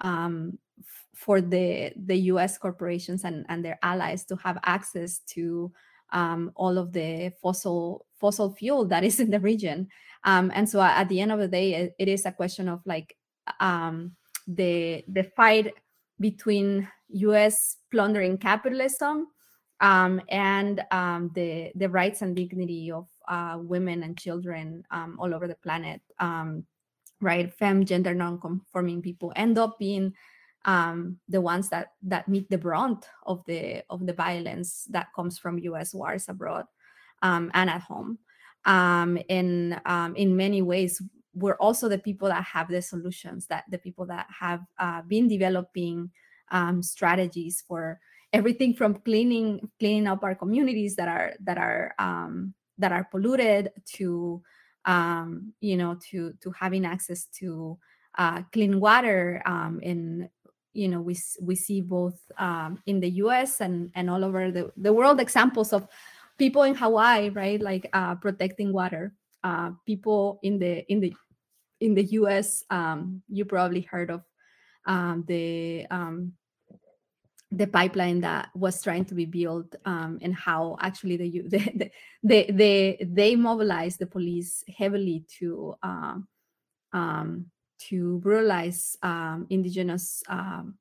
um, 0.00 0.58
for 1.14 1.40
the 1.40 1.92
the 1.96 2.16
U.S. 2.32 2.58
corporations 2.58 3.24
and 3.24 3.46
and 3.48 3.64
their 3.64 3.78
allies 3.82 4.24
to 4.26 4.36
have 4.36 4.58
access 4.64 5.20
to 5.34 5.72
um, 6.12 6.52
all 6.54 6.78
of 6.78 6.92
the 6.92 7.32
fossil 7.42 8.06
fossil 8.18 8.52
fuel 8.54 8.86
that 8.86 9.04
is 9.04 9.20
in 9.20 9.30
the 9.30 9.40
region. 9.40 9.88
Um, 10.24 10.50
and 10.54 10.68
so 10.68 10.80
at 10.80 11.08
the 11.08 11.20
end 11.20 11.32
of 11.32 11.38
the 11.38 11.48
day, 11.48 11.74
it, 11.74 11.94
it 11.98 12.08
is 12.08 12.26
a 12.26 12.32
question 12.32 12.68
of 12.68 12.80
like 12.84 13.16
um, 13.60 14.12
the 14.46 15.04
the 15.08 15.24
fight 15.24 15.74
between 16.18 16.88
U.S. 17.08 17.76
plundering 17.90 18.38
capitalism 18.38 19.28
um, 19.80 20.20
and 20.28 20.82
um, 20.90 21.30
the 21.34 21.70
the 21.74 21.88
rights 21.88 22.22
and 22.22 22.34
dignity 22.34 22.90
of 22.90 23.06
uh, 23.28 23.58
women 23.60 24.02
and 24.02 24.18
children 24.18 24.82
um, 24.90 25.16
all 25.20 25.34
over 25.34 25.46
the 25.46 25.56
planet. 25.56 26.00
right, 27.20 27.52
femme, 27.54 27.84
gender 27.84 28.14
non-conforming 28.14 29.00
people 29.00 29.32
end 29.36 29.58
up 29.58 29.78
being 29.78 30.12
um, 30.66 31.18
the 31.28 31.40
ones 31.40 31.68
that 31.70 31.92
that 32.02 32.28
meet 32.28 32.50
the 32.50 32.58
brunt 32.58 33.06
of 33.24 33.42
the 33.46 33.82
of 33.88 34.04
the 34.04 34.12
violence 34.12 34.86
that 34.90 35.14
comes 35.14 35.38
from 35.38 35.58
U.S. 35.60 35.94
wars 35.94 36.28
abroad 36.28 36.66
um, 37.22 37.50
and 37.54 37.70
at 37.70 37.80
home. 37.80 38.18
Um, 38.64 39.16
in 39.28 39.80
um, 39.86 40.16
in 40.16 40.36
many 40.36 40.60
ways, 40.62 41.00
we're 41.34 41.56
also 41.56 41.88
the 41.88 41.98
people 41.98 42.28
that 42.28 42.42
have 42.42 42.68
the 42.68 42.82
solutions. 42.82 43.46
That 43.46 43.64
the 43.70 43.78
people 43.78 44.06
that 44.06 44.26
have 44.40 44.60
uh, 44.78 45.02
been 45.02 45.28
developing 45.28 46.10
um, 46.50 46.82
strategies 46.82 47.62
for 47.66 48.00
everything 48.32 48.74
from 48.74 48.94
cleaning 48.94 49.70
cleaning 49.78 50.08
up 50.08 50.24
our 50.24 50.34
communities 50.34 50.96
that 50.96 51.06
are 51.06 51.34
that 51.44 51.58
are 51.58 51.94
um, 52.00 52.54
that 52.78 52.90
are 52.90 53.04
polluted 53.04 53.70
to 53.94 54.42
you 55.60 55.76
know 55.76 55.96
to 56.10 56.32
to 56.40 56.50
having 56.50 56.84
access 56.84 57.26
to 57.26 57.78
uh, 58.18 58.42
clean 58.52 58.80
water 58.80 59.42
um, 59.46 59.78
in 59.82 60.28
you 60.76 60.88
know 60.88 61.00
we 61.00 61.16
we 61.40 61.56
see 61.56 61.80
both 61.80 62.20
um, 62.38 62.82
in 62.86 63.00
the 63.00 63.10
U.S. 63.24 63.60
and 63.60 63.90
and 63.94 64.10
all 64.10 64.24
over 64.24 64.50
the, 64.50 64.72
the 64.76 64.92
world 64.92 65.20
examples 65.20 65.72
of 65.72 65.88
people 66.38 66.62
in 66.62 66.74
Hawaii, 66.74 67.30
right? 67.30 67.60
Like 67.60 67.88
uh, 67.92 68.14
protecting 68.16 68.72
water. 68.72 69.12
Uh, 69.42 69.70
people 69.86 70.38
in 70.42 70.58
the 70.58 70.84
in 70.90 71.00
the 71.00 71.14
in 71.80 71.94
the 71.94 72.04
U.S. 72.20 72.64
Um, 72.70 73.22
you 73.28 73.44
probably 73.44 73.82
heard 73.82 74.10
of 74.10 74.22
um, 74.86 75.24
the 75.26 75.86
um, 75.90 76.32
the 77.52 77.66
pipeline 77.66 78.20
that 78.20 78.50
was 78.54 78.82
trying 78.82 79.04
to 79.06 79.14
be 79.14 79.24
built 79.24 79.74
um, 79.84 80.18
and 80.20 80.34
how 80.34 80.76
actually 80.80 81.16
the, 81.16 81.40
the, 81.48 81.90
the, 82.22 82.52
they 82.52 82.98
they 83.00 83.36
mobilized 83.36 83.98
the 83.98 84.06
police 84.06 84.64
heavily 84.76 85.24
to 85.38 85.74
um, 85.82 86.28
um, 86.92 87.46
to 87.88 88.18
brutalize 88.18 88.96
um, 89.02 89.46
indigenous 89.50 90.22
um, 90.28 90.74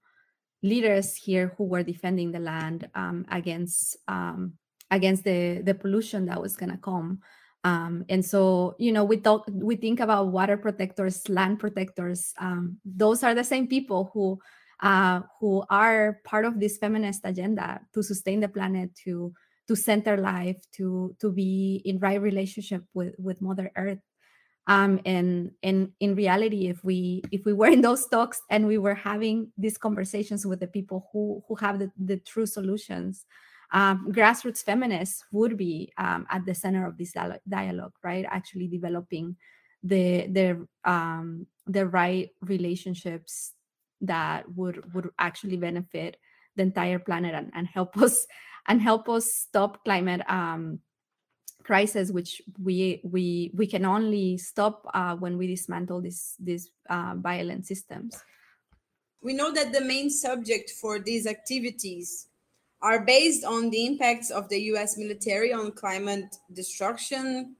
leaders 0.63 1.15
here 1.15 1.53
who 1.57 1.65
were 1.65 1.83
defending 1.83 2.31
the 2.31 2.39
land 2.39 2.89
um, 2.95 3.25
against 3.31 3.97
um, 4.07 4.53
against 4.91 5.23
the 5.23 5.61
the 5.63 5.73
pollution 5.73 6.25
that 6.25 6.41
was 6.41 6.55
going 6.55 6.71
to 6.71 6.77
come. 6.77 7.19
Um, 7.65 8.05
and 8.09 8.23
so, 8.23 8.75
you 8.77 8.91
know, 8.91 9.03
we 9.03 9.17
talk, 9.17 9.49
we 9.51 9.75
think 9.75 9.99
about 9.99 10.27
water 10.27 10.55
protectors, 10.55 11.27
land 11.27 11.59
protectors. 11.59 12.31
Um, 12.39 12.77
those 12.85 13.23
are 13.23 13.33
the 13.33 13.43
same 13.43 13.65
people 13.67 14.11
who 14.13 14.39
uh, 14.81 15.21
who 15.39 15.63
are 15.69 16.21
part 16.23 16.45
of 16.45 16.59
this 16.59 16.77
feminist 16.77 17.21
agenda 17.23 17.81
to 17.93 18.03
sustain 18.03 18.39
the 18.39 18.49
planet, 18.49 18.93
to 19.05 19.33
to 19.67 19.75
center 19.75 20.17
life, 20.17 20.57
to 20.73 21.15
to 21.19 21.31
be 21.31 21.81
in 21.85 21.97
right 21.97 22.21
relationship 22.21 22.83
with 22.93 23.15
with 23.17 23.41
Mother 23.41 23.71
Earth 23.75 23.99
um, 24.67 24.99
and 25.05 25.51
and 25.63 25.91
in 25.99 26.15
reality 26.15 26.67
if 26.67 26.83
we 26.83 27.23
if 27.31 27.45
we 27.45 27.53
were 27.53 27.67
in 27.67 27.81
those 27.81 28.07
talks 28.07 28.41
and 28.49 28.67
we 28.67 28.77
were 28.77 28.95
having 28.95 29.51
these 29.57 29.77
conversations 29.77 30.45
with 30.45 30.59
the 30.59 30.67
people 30.67 31.07
who 31.11 31.43
who 31.47 31.55
have 31.55 31.79
the, 31.79 31.91
the 31.97 32.17
true 32.17 32.45
solutions 32.45 33.25
um, 33.71 34.11
grassroots 34.11 34.63
feminists 34.63 35.23
would 35.31 35.57
be 35.57 35.91
um, 35.97 36.25
at 36.29 36.45
the 36.45 36.55
center 36.55 36.85
of 36.85 36.97
this 36.97 37.13
dialogue, 37.47 37.93
right? 38.03 38.25
Actually 38.29 38.67
developing 38.67 39.35
the 39.83 40.27
the 40.27 40.67
um, 40.89 41.47
the 41.67 41.85
right 41.85 42.29
relationships 42.41 43.53
that 44.01 44.49
would 44.55 44.93
would 44.93 45.09
actually 45.19 45.57
benefit 45.57 46.17
the 46.55 46.63
entire 46.63 46.99
planet 46.99 47.35
and, 47.35 47.51
and 47.53 47.67
help 47.67 47.97
us 47.97 48.25
and 48.67 48.81
help 48.81 49.09
us 49.09 49.31
stop 49.31 49.83
climate 49.83 50.21
um, 50.29 50.79
crisis, 51.65 52.11
which 52.11 52.41
we 52.61 53.01
we 53.03 53.51
we 53.55 53.67
can 53.67 53.85
only 53.85 54.37
stop 54.37 54.85
uh, 54.93 55.15
when 55.15 55.37
we 55.37 55.47
dismantle 55.47 56.01
these 56.01 56.35
these 56.39 56.69
uh, 56.89 57.15
violent 57.17 57.65
systems. 57.65 58.23
We 59.21 59.33
know 59.33 59.51
that 59.51 59.73
the 59.73 59.81
main 59.81 60.09
subject 60.09 60.69
for 60.69 60.99
these 60.99 61.25
activities 61.25 62.27
are 62.81 63.03
based 63.03 63.43
on 63.43 63.71
the 63.71 63.85
impacts 63.85 64.29
of 64.29 64.47
the 64.49 64.59
U.S. 64.73 64.97
military 64.97 65.51
on 65.51 65.71
climate 65.71 66.37
destruction. 66.53 67.55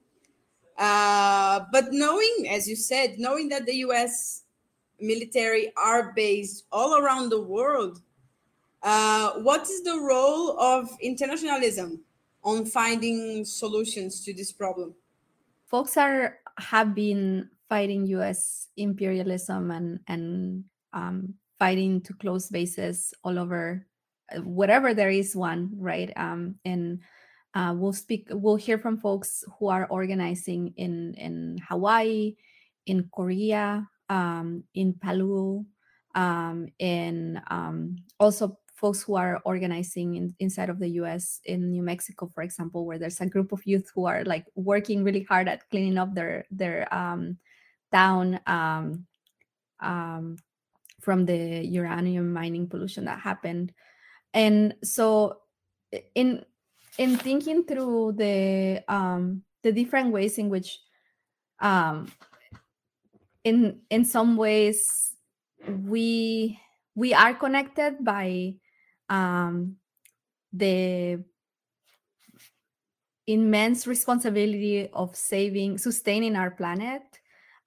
Uh, 0.78 1.64
but 1.72 1.90
knowing, 1.90 2.46
as 2.48 2.68
you 2.68 2.76
said, 2.76 3.18
knowing 3.18 3.48
that 3.48 3.66
the 3.66 3.76
U.S. 3.88 4.44
military 5.00 5.72
are 5.76 6.12
based 6.14 6.66
all 6.70 6.94
around 6.94 7.30
the 7.30 7.40
world, 7.40 8.00
uh, 8.84 9.32
what 9.40 9.62
is 9.62 9.82
the 9.82 9.98
role 9.98 10.60
of 10.60 10.88
internationalism 11.00 12.04
on 12.46 12.64
finding 12.64 13.44
solutions 13.44 14.24
to 14.24 14.32
this 14.32 14.52
problem? 14.52 14.94
Folks 15.66 15.98
are 15.98 16.38
have 16.58 16.94
been 16.94 17.50
fighting 17.68 18.06
U.S. 18.22 18.68
imperialism 18.78 19.70
and 19.70 20.00
and 20.06 20.64
um, 20.94 21.34
fighting 21.58 22.00
to 22.02 22.14
close 22.14 22.48
bases 22.48 23.12
all 23.24 23.38
over, 23.38 23.84
uh, 24.32 24.40
whatever 24.40 24.94
there 24.94 25.10
is 25.10 25.34
one, 25.34 25.74
right? 25.76 26.12
Um, 26.16 26.54
and 26.64 27.02
uh, 27.52 27.74
we'll 27.76 27.92
speak. 27.92 28.28
We'll 28.30 28.56
hear 28.56 28.78
from 28.78 28.96
folks 28.96 29.44
who 29.58 29.68
are 29.68 29.90
organizing 29.90 30.72
in 30.76 31.14
in 31.18 31.58
Hawaii, 31.68 32.36
in 32.86 33.10
Korea, 33.10 33.90
um, 34.08 34.62
in 34.72 34.94
Palau, 34.94 35.66
um, 36.14 36.68
and 36.78 37.42
um, 37.50 37.96
also 38.20 38.56
folks 38.76 39.02
who 39.02 39.16
are 39.16 39.40
organizing 39.44 40.14
in, 40.14 40.34
inside 40.38 40.68
of 40.68 40.78
the 40.78 41.00
US 41.00 41.40
in 41.44 41.70
New 41.70 41.82
Mexico, 41.82 42.30
for 42.32 42.42
example, 42.42 42.84
where 42.84 42.98
there's 42.98 43.20
a 43.20 43.26
group 43.26 43.52
of 43.52 43.66
youth 43.66 43.90
who 43.94 44.04
are 44.04 44.22
like 44.24 44.44
working 44.54 45.02
really 45.02 45.22
hard 45.22 45.48
at 45.48 45.68
cleaning 45.70 45.98
up 45.98 46.14
their 46.14 46.44
their 46.50 46.92
um, 46.94 47.38
town 47.90 48.38
um, 48.46 49.06
um, 49.80 50.36
from 51.00 51.24
the 51.24 51.64
uranium 51.64 52.32
mining 52.32 52.68
pollution 52.68 53.06
that 53.06 53.18
happened. 53.18 53.72
And 54.34 54.74
so 54.84 55.40
in 56.14 56.44
in 56.98 57.16
thinking 57.16 57.64
through 57.64 58.12
the 58.16 58.84
um, 58.88 59.42
the 59.62 59.72
different 59.72 60.12
ways 60.12 60.36
in 60.36 60.50
which 60.50 60.78
um, 61.60 62.12
in 63.42 63.80
in 63.88 64.04
some 64.04 64.36
ways 64.36 65.14
we 65.66 66.60
we 66.94 67.14
are 67.14 67.32
connected 67.32 68.04
by 68.04 68.56
um, 69.08 69.76
the 70.52 71.22
immense 73.26 73.86
responsibility 73.86 74.88
of 74.92 75.16
saving 75.16 75.78
sustaining 75.78 76.36
our 76.36 76.50
planet 76.50 77.02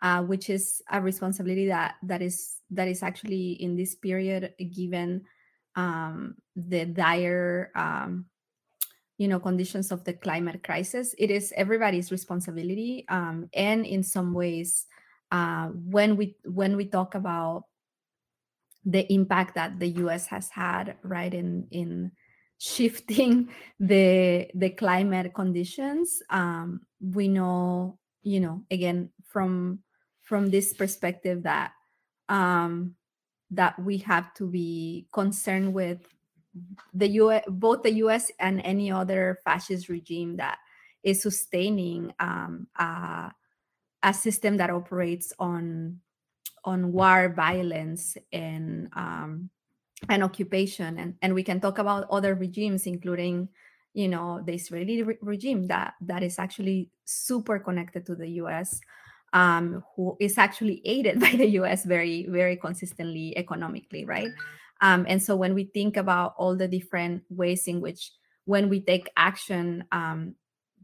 uh, 0.01 0.21
which 0.23 0.49
is 0.49 0.81
a 0.91 1.01
responsibility 1.01 1.67
that 1.67 1.95
that 2.03 2.21
is 2.21 2.55
that 2.71 2.87
is 2.87 3.03
actually 3.03 3.51
in 3.59 3.75
this 3.75 3.95
period 3.95 4.53
given 4.71 5.23
um, 5.75 6.35
the 6.55 6.85
dire 6.85 7.71
um, 7.75 8.25
you 9.17 9.27
know 9.27 9.39
conditions 9.39 9.91
of 9.91 10.03
the 10.05 10.13
climate 10.13 10.63
crisis. 10.63 11.13
It 11.17 11.29
is 11.31 11.53
everybody's 11.55 12.11
responsibility 12.11 13.05
um, 13.09 13.49
and 13.53 13.85
in 13.85 14.03
some 14.03 14.33
ways 14.33 14.87
uh, 15.31 15.67
when 15.67 16.15
we 16.15 16.37
when 16.45 16.77
we 16.77 16.85
talk 16.85 17.15
about 17.15 17.65
the 18.85 19.11
impact 19.11 19.55
that 19.55 19.79
the 19.79 19.87
US 20.03 20.27
has 20.27 20.49
had 20.49 20.95
right 21.03 21.33
in 21.33 21.67
in 21.71 22.11
shifting 22.57 23.49
the 23.79 24.47
the 24.53 24.69
climate 24.69 25.33
conditions. 25.33 26.21
Um, 26.29 26.81
we 27.01 27.27
know 27.27 27.97
you 28.21 28.39
know 28.39 28.63
again 28.71 29.09
from 29.25 29.79
from 30.21 30.49
this 30.49 30.73
perspective 30.73 31.43
that 31.43 31.71
um, 32.29 32.95
that 33.51 33.79
we 33.79 33.97
have 33.97 34.33
to 34.35 34.47
be 34.47 35.07
concerned 35.11 35.73
with 35.73 35.99
the 36.93 37.07
US 37.07 37.43
both 37.47 37.83
the 37.83 37.93
US 38.05 38.31
and 38.39 38.61
any 38.63 38.91
other 38.91 39.39
fascist 39.43 39.89
regime 39.89 40.37
that 40.37 40.57
is 41.03 41.21
sustaining 41.21 42.13
um, 42.19 42.67
a, 42.77 43.31
a 44.03 44.13
system 44.13 44.57
that 44.57 44.69
operates 44.69 45.31
on 45.39 45.99
on 46.69 46.93
war 46.93 47.33
violence 47.35 48.15
and 48.31 48.89
um, 48.93 49.49
and 50.07 50.23
occupation. 50.23 50.97
And 50.97 51.15
and 51.21 51.33
we 51.33 51.43
can 51.43 51.59
talk 51.59 51.77
about 51.81 52.07
other 52.09 52.35
regimes 52.35 52.85
including 52.85 53.49
you 53.93 54.07
know 54.07 54.41
the 54.45 54.53
israeli 54.53 55.01
re- 55.01 55.17
regime 55.21 55.67
that 55.67 55.95
that 56.01 56.21
is 56.21 56.37
actually 56.37 56.89
super 57.05 57.57
connected 57.57 58.05
to 58.05 58.15
the 58.15 58.27
us 58.27 58.79
um, 59.33 59.83
who 59.95 60.15
is 60.19 60.37
actually 60.37 60.81
aided 60.85 61.19
by 61.25 61.31
the 61.31 61.49
us 61.57 61.83
very 61.85 62.27
very 62.29 62.55
consistently 62.55 63.35
economically 63.37 64.05
right? 64.05 64.31
Um, 64.81 65.05
and 65.09 65.21
so 65.21 65.35
when 65.35 65.53
we 65.53 65.65
think 65.65 65.97
about 65.97 66.35
all 66.37 66.55
the 66.55 66.67
different 66.67 67.23
ways 67.29 67.67
in 67.67 67.81
which 67.81 68.11
when 68.45 68.69
we 68.69 68.79
take 68.79 69.09
action 69.17 69.83
um, 69.91 70.35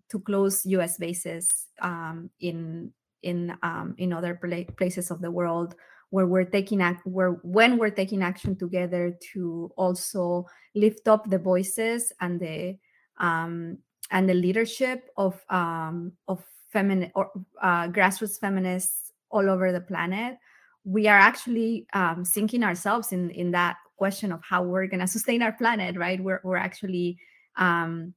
to 0.10 0.20
close 0.20 0.66
us 0.66 0.98
bases 0.98 1.68
um, 1.82 2.30
in 2.40 2.92
in 3.26 3.58
um, 3.64 3.96
in 3.98 4.14
other 4.14 4.40
places 4.78 5.12
of 5.12 5.22
the 5.22 5.32
world 5.32 5.76
where 6.12 6.28
we're 6.28 6.46
taking 6.46 6.82
act 6.82 7.06
where 7.06 7.32
when 7.44 7.78
we're 7.78 7.90
taking 7.90 8.24
action 8.24 8.56
together 8.56 9.18
to 9.34 9.72
also 9.76 10.46
lift 10.76 11.08
up 11.08 11.30
the 11.30 11.40
voices 11.40 12.14
and 12.22 12.40
the 12.40 12.78
um, 13.18 13.78
and 14.12 14.30
the 14.30 14.34
leadership 14.34 15.10
of 15.18 15.44
um, 15.50 16.14
of 16.28 16.44
feminine 16.72 17.12
or 17.16 17.32
uh, 17.62 17.88
grassroots 17.88 18.40
feminists 18.40 19.12
all 19.30 19.50
over 19.50 19.72
the 19.72 19.82
planet 19.82 20.38
we 20.84 21.08
are 21.08 21.18
actually 21.18 21.88
um, 21.94 22.24
sinking 22.24 22.64
ourselves 22.64 23.12
in 23.12 23.30
in 23.32 23.52
that 23.52 23.78
question 23.98 24.32
of 24.32 24.42
how 24.44 24.62
we're 24.62 24.88
going 24.88 25.00
to 25.00 25.08
sustain 25.08 25.42
our 25.42 25.54
planet 25.54 25.98
right? 25.98 26.22
We're, 26.22 26.42
we're 26.44 26.58
actually 26.58 27.18
um, 27.58 28.14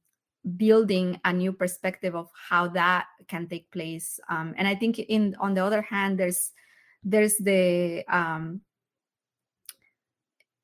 building 0.57 1.19
a 1.25 1.33
new 1.33 1.53
perspective 1.53 2.15
of 2.15 2.27
how 2.49 2.67
that 2.67 3.05
can 3.27 3.47
take 3.47 3.71
place. 3.71 4.19
Um, 4.29 4.53
and 4.57 4.67
i 4.67 4.75
think 4.75 4.99
in 4.99 5.35
on 5.39 5.53
the 5.53 5.63
other 5.63 5.81
hand 5.81 6.19
there's 6.19 6.51
there's 7.03 7.37
the 7.37 8.03
um 8.09 8.61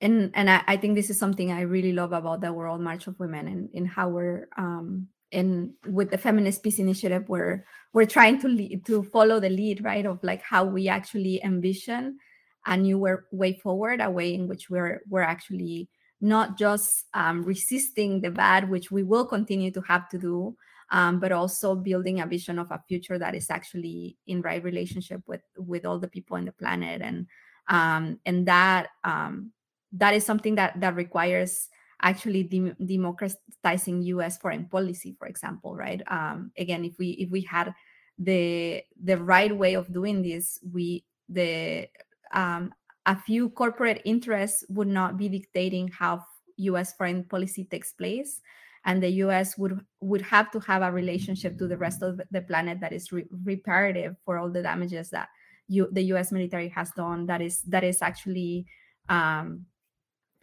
and 0.02 0.32
and 0.34 0.50
I, 0.50 0.62
I 0.68 0.78
think 0.78 0.96
this 0.96 1.10
is 1.10 1.18
something 1.18 1.52
i 1.52 1.62
really 1.62 1.94
love 1.94 2.12
about 2.12 2.42
the 2.42 2.52
world 2.52 2.82
march 2.82 3.08
of 3.08 3.20
women 3.20 3.48
and 3.48 3.70
in 3.74 3.86
how 3.86 4.10
we're 4.10 4.48
um 4.58 5.08
in 5.32 5.74
with 5.88 6.12
the 6.12 6.18
feminist 6.18 6.64
peace 6.64 6.80
initiative 6.80 7.28
we're 7.28 7.66
we're 7.94 8.06
trying 8.06 8.40
to 8.40 8.48
lead, 8.48 8.86
to 8.86 9.04
follow 9.04 9.40
the 9.40 9.50
lead 9.50 9.84
right 9.84 10.06
of 10.06 10.20
like 10.24 10.42
how 10.42 10.64
we 10.66 10.88
actually 10.88 11.42
envision 11.44 12.18
a 12.66 12.76
new 12.78 12.98
way 13.32 13.54
forward 13.54 14.02
a 14.02 14.10
way 14.10 14.34
in 14.34 14.48
which 14.48 14.70
we're 14.70 15.02
we're 15.10 15.22
actually 15.22 15.90
not 16.22 16.58
just 16.58 17.06
um, 17.14 17.44
resisting 17.44 18.22
the 18.22 18.32
bad, 18.32 18.70
which 18.70 18.92
we 18.92 19.04
will 19.04 19.26
continue 19.26 19.72
to 19.72 19.82
have 19.82 20.10
to 20.10 20.18
do, 20.18 20.56
um, 20.92 21.20
but 21.20 21.32
also 21.32 21.76
building 21.76 22.22
a 22.22 22.26
vision 22.26 22.60
of 22.60 22.72
a 22.72 22.82
future 22.88 23.18
that 23.18 23.36
is 23.36 23.50
actually 23.50 24.18
in 24.28 24.42
right 24.42 24.64
relationship 24.64 25.22
with 25.28 25.42
with 25.58 25.86
all 25.86 26.00
the 26.00 26.08
people 26.08 26.38
on 26.38 26.46
the 26.46 26.52
planet, 26.52 27.02
and 27.02 27.28
um, 27.68 28.20
and 28.26 28.48
that 28.48 28.90
um, 29.04 29.52
that 29.94 30.14
is 30.14 30.26
something 30.26 30.56
that 30.56 30.80
that 30.80 30.96
requires 30.96 31.70
actually 32.02 32.44
de- 32.44 32.76
democratizing 32.86 34.04
U.S. 34.04 34.38
foreign 34.38 34.66
policy, 34.66 35.16
for 35.18 35.28
example, 35.28 35.76
right? 35.76 36.02
Um, 36.08 36.52
again, 36.58 36.86
if 36.86 36.98
we 37.00 37.12
if 37.12 37.30
we 37.30 37.42
had 37.42 37.74
the 38.20 38.84
the 39.04 39.18
right 39.18 39.56
way 39.56 39.74
of 39.74 39.92
doing 39.92 40.22
this, 40.22 40.60
we 40.72 41.04
the 41.30 41.88
um, 42.32 42.74
a 43.06 43.16
few 43.16 43.50
corporate 43.50 44.02
interests 44.06 44.66
would 44.70 44.88
not 44.88 45.18
be 45.18 45.30
dictating 45.30 45.88
how 45.88 46.26
US 46.58 46.94
foreign 46.94 47.24
policy 47.24 47.66
takes 47.66 47.94
place 47.94 48.42
and 48.86 49.02
the 49.02 49.10
US 49.26 49.58
would 49.58 49.86
would 50.00 50.22
have 50.22 50.52
to 50.52 50.60
have 50.60 50.82
a 50.82 50.92
relationship 50.92 51.58
to 51.58 51.68
the 51.68 51.78
rest 51.78 52.02
of 52.02 52.22
the 52.32 52.42
planet 52.42 52.80
that 52.80 52.94
is 52.94 53.12
re- 53.12 53.28
reparative 53.44 54.16
for 54.24 54.38
all 54.38 54.50
the 54.50 54.62
damages 54.62 55.10
that 55.10 55.30
you, 55.68 55.90
the 55.92 56.04
US 56.14 56.32
military 56.32 56.70
has 56.70 56.92
done 56.92 57.26
that 57.26 57.42
is 57.42 57.62
that 57.64 57.84
is 57.84 58.02
actually 58.02 58.68
um, 59.10 59.66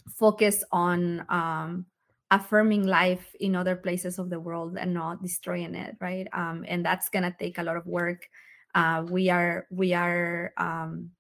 focused 0.09 0.65
on 0.73 1.25
um, 1.29 1.87
affirming 2.31 2.87
life 2.87 3.35
in 3.41 3.55
other 3.55 3.77
places 3.77 4.19
of 4.19 4.31
the 4.31 4.41
world 4.41 4.77
and 4.79 4.93
not 4.93 5.23
destroying 5.23 5.75
it 5.75 5.97
right? 6.01 6.27
Um, 6.33 6.65
and 6.69 6.85
that's 6.85 7.09
going 7.09 7.25
to 7.25 7.35
take 7.39 7.59
a 7.59 7.63
lot 7.63 7.77
of 7.77 7.87
work. 7.87 8.29
Uh, 8.75 9.05
we 9.09 9.31
are 9.31 9.67
we 9.71 9.95
are 9.95 10.53
um, 10.57 11.11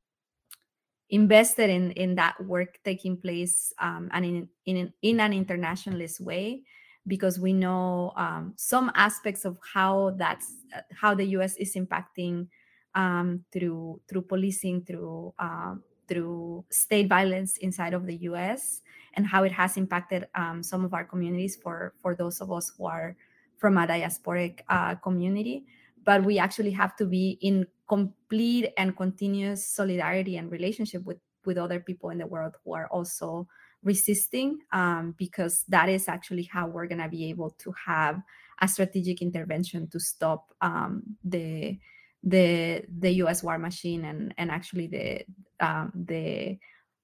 invested 1.12 1.68
in 1.68 1.92
in 1.92 2.16
that 2.16 2.34
work 2.44 2.80
taking 2.84 3.16
place 3.16 3.72
um, 3.78 4.08
and 4.12 4.24
in 4.24 4.48
in 4.66 4.92
in 5.02 5.20
an 5.20 5.32
internationalist 5.32 6.20
way 6.20 6.62
because 7.06 7.38
we 7.38 7.52
know 7.52 8.12
um, 8.16 8.54
some 8.56 8.90
aspects 8.94 9.44
of 9.44 9.58
how 9.74 10.16
that's 10.16 10.56
how 10.90 11.14
the 11.14 11.24
U.S. 11.36 11.56
is 11.56 11.76
impacting 11.76 12.48
um, 12.94 13.44
through 13.52 14.00
through 14.08 14.22
policing, 14.22 14.84
through 14.84 15.34
uh, 15.38 15.74
through 16.08 16.64
state 16.70 17.08
violence 17.08 17.58
inside 17.58 17.92
of 17.92 18.06
the 18.06 18.16
U.S. 18.32 18.80
and 19.14 19.26
how 19.26 19.44
it 19.44 19.52
has 19.52 19.76
impacted 19.76 20.26
um, 20.34 20.62
some 20.62 20.82
of 20.82 20.94
our 20.94 21.04
communities 21.04 21.56
for 21.56 21.92
for 22.00 22.14
those 22.14 22.40
of 22.40 22.50
us 22.50 22.72
who 22.78 22.86
are 22.86 23.16
from 23.58 23.76
a 23.76 23.86
diasporic 23.86 24.60
uh, 24.68 24.94
community. 24.96 25.64
But 26.04 26.24
we 26.24 26.38
actually 26.38 26.72
have 26.72 26.96
to 26.96 27.06
be 27.06 27.38
in 27.40 27.66
complete 27.88 28.72
and 28.76 28.96
continuous 28.96 29.66
solidarity 29.66 30.36
and 30.36 30.50
relationship 30.50 31.04
with 31.04 31.18
with 31.44 31.58
other 31.58 31.80
people 31.80 32.10
in 32.10 32.18
the 32.18 32.26
world 32.26 32.54
who 32.64 32.74
are 32.74 32.86
also 32.88 33.48
resisting 33.82 34.60
um, 34.72 35.14
because 35.18 35.64
that 35.68 35.88
is 35.88 36.08
actually 36.08 36.44
how 36.44 36.68
we're 36.68 36.86
going 36.86 37.00
to 37.00 37.08
be 37.08 37.28
able 37.28 37.50
to 37.50 37.74
have 37.84 38.22
a 38.60 38.68
strategic 38.68 39.20
intervention 39.20 39.88
to 39.88 39.98
stop 39.98 40.54
um, 40.60 41.02
the 41.24 41.78
the 42.22 42.84
the 43.00 43.10
U.S. 43.14 43.42
war 43.42 43.58
machine 43.58 44.04
and 44.04 44.32
and 44.38 44.50
actually 44.50 44.86
the 44.86 45.24
um, 45.58 45.92
the 45.94 46.58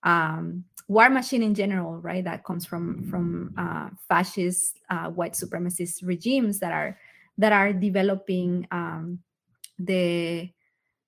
um, 0.04 0.64
war 0.86 1.10
machine 1.10 1.42
in 1.42 1.54
general, 1.54 1.96
right? 1.98 2.22
That 2.22 2.44
comes 2.44 2.64
from 2.64 3.04
from 3.10 3.54
uh, 3.58 3.90
fascist 4.08 4.80
uh, 4.88 5.08
white 5.10 5.32
supremacist 5.32 6.06
regimes 6.06 6.60
that 6.60 6.72
are 6.72 6.96
that 7.38 7.52
are 7.52 7.72
developing 7.72 8.66
um, 8.70 9.20
the 9.78 10.50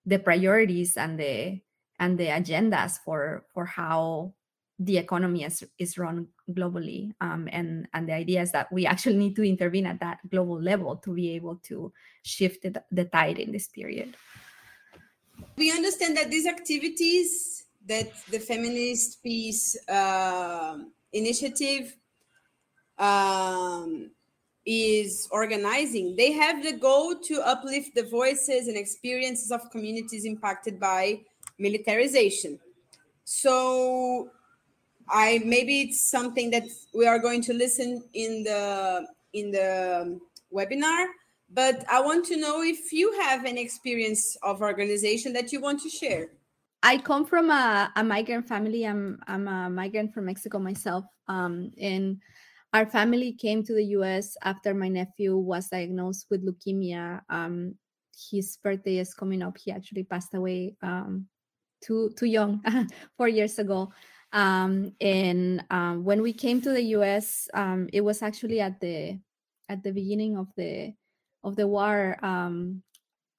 the 0.06 0.18
priorities 0.18 0.96
and 0.96 1.18
the 1.18 1.60
and 1.98 2.16
the 2.16 2.26
agendas 2.26 2.98
for 3.04 3.44
for 3.52 3.66
how 3.66 4.32
the 4.80 4.96
economy 4.96 5.44
is, 5.44 5.62
is 5.78 5.98
run 5.98 6.26
globally. 6.50 7.12
Um, 7.20 7.48
and 7.52 7.86
and 7.92 8.08
the 8.08 8.14
idea 8.14 8.40
is 8.40 8.52
that 8.52 8.72
we 8.72 8.86
actually 8.86 9.18
need 9.18 9.36
to 9.36 9.44
intervene 9.44 9.86
at 9.86 10.00
that 10.00 10.18
global 10.30 10.60
level 10.60 10.96
to 10.96 11.12
be 11.12 11.34
able 11.36 11.56
to 11.68 11.92
shift 12.22 12.62
the, 12.62 12.82
the 12.90 13.04
tide 13.04 13.38
in 13.38 13.52
this 13.52 13.68
period. 13.68 14.16
We 15.56 15.70
understand 15.70 16.16
that 16.16 16.30
these 16.30 16.46
activities 16.46 17.66
that 17.86 18.08
the 18.30 18.38
feminist 18.38 19.22
peace 19.22 19.76
uh, 19.88 20.78
initiative 21.12 21.96
um, 22.98 24.10
is 24.70 25.28
organizing 25.32 26.14
they 26.16 26.32
have 26.32 26.62
the 26.62 26.72
goal 26.72 27.14
to 27.18 27.40
uplift 27.44 27.94
the 27.94 28.04
voices 28.04 28.68
and 28.68 28.76
experiences 28.76 29.50
of 29.50 29.70
communities 29.70 30.24
impacted 30.24 30.78
by 30.78 31.20
militarization 31.58 32.58
so 33.24 34.30
I 35.10 35.40
maybe 35.44 35.82
it's 35.82 36.00
something 36.00 36.50
that 36.50 36.64
we 36.94 37.06
are 37.06 37.18
going 37.18 37.42
to 37.42 37.52
listen 37.52 38.02
in 38.14 38.44
the 38.44 39.06
in 39.32 39.50
the 39.50 40.20
webinar, 40.52 41.06
but 41.50 41.84
I 41.90 42.00
want 42.00 42.26
to 42.26 42.36
know 42.36 42.62
if 42.62 42.92
you 42.92 43.12
have 43.20 43.44
an 43.44 43.58
experience 43.58 44.36
of 44.42 44.60
organization 44.60 45.32
that 45.34 45.52
you 45.52 45.60
want 45.60 45.80
to 45.82 45.88
share. 45.88 46.30
I 46.82 46.98
come 46.98 47.26
from 47.26 47.50
a, 47.50 47.92
a 47.96 48.04
migrant 48.04 48.48
family. 48.48 48.86
I'm 48.86 49.20
I'm 49.26 49.48
a 49.48 49.68
migrant 49.68 50.14
from 50.14 50.26
Mexico 50.26 50.58
myself. 50.58 51.04
Um, 51.28 51.72
and 51.80 52.20
our 52.72 52.86
family 52.86 53.32
came 53.32 53.64
to 53.64 53.74
the 53.74 53.84
U.S. 53.98 54.36
after 54.42 54.74
my 54.74 54.88
nephew 54.88 55.36
was 55.36 55.68
diagnosed 55.68 56.26
with 56.30 56.46
leukemia. 56.46 57.20
Um, 57.28 57.74
his 58.30 58.56
birthday 58.62 58.98
is 58.98 59.14
coming 59.14 59.42
up. 59.42 59.58
He 59.58 59.72
actually 59.72 60.04
passed 60.04 60.34
away 60.34 60.76
um, 60.82 61.26
too 61.82 62.10
too 62.16 62.26
young, 62.26 62.62
four 63.16 63.28
years 63.28 63.58
ago. 63.58 63.92
Um, 64.32 64.92
and 65.00 65.64
um, 65.70 66.04
when 66.04 66.22
we 66.22 66.32
came 66.32 66.60
to 66.62 66.70
the 66.70 66.82
U.S., 66.98 67.48
um, 67.54 67.88
it 67.92 68.02
was 68.02 68.22
actually 68.22 68.60
at 68.60 68.80
the 68.80 69.18
at 69.68 69.82
the 69.82 69.92
beginning 69.92 70.36
of 70.36 70.46
the 70.56 70.94
of 71.42 71.56
the 71.56 71.66
war 71.66 72.16
um, 72.22 72.82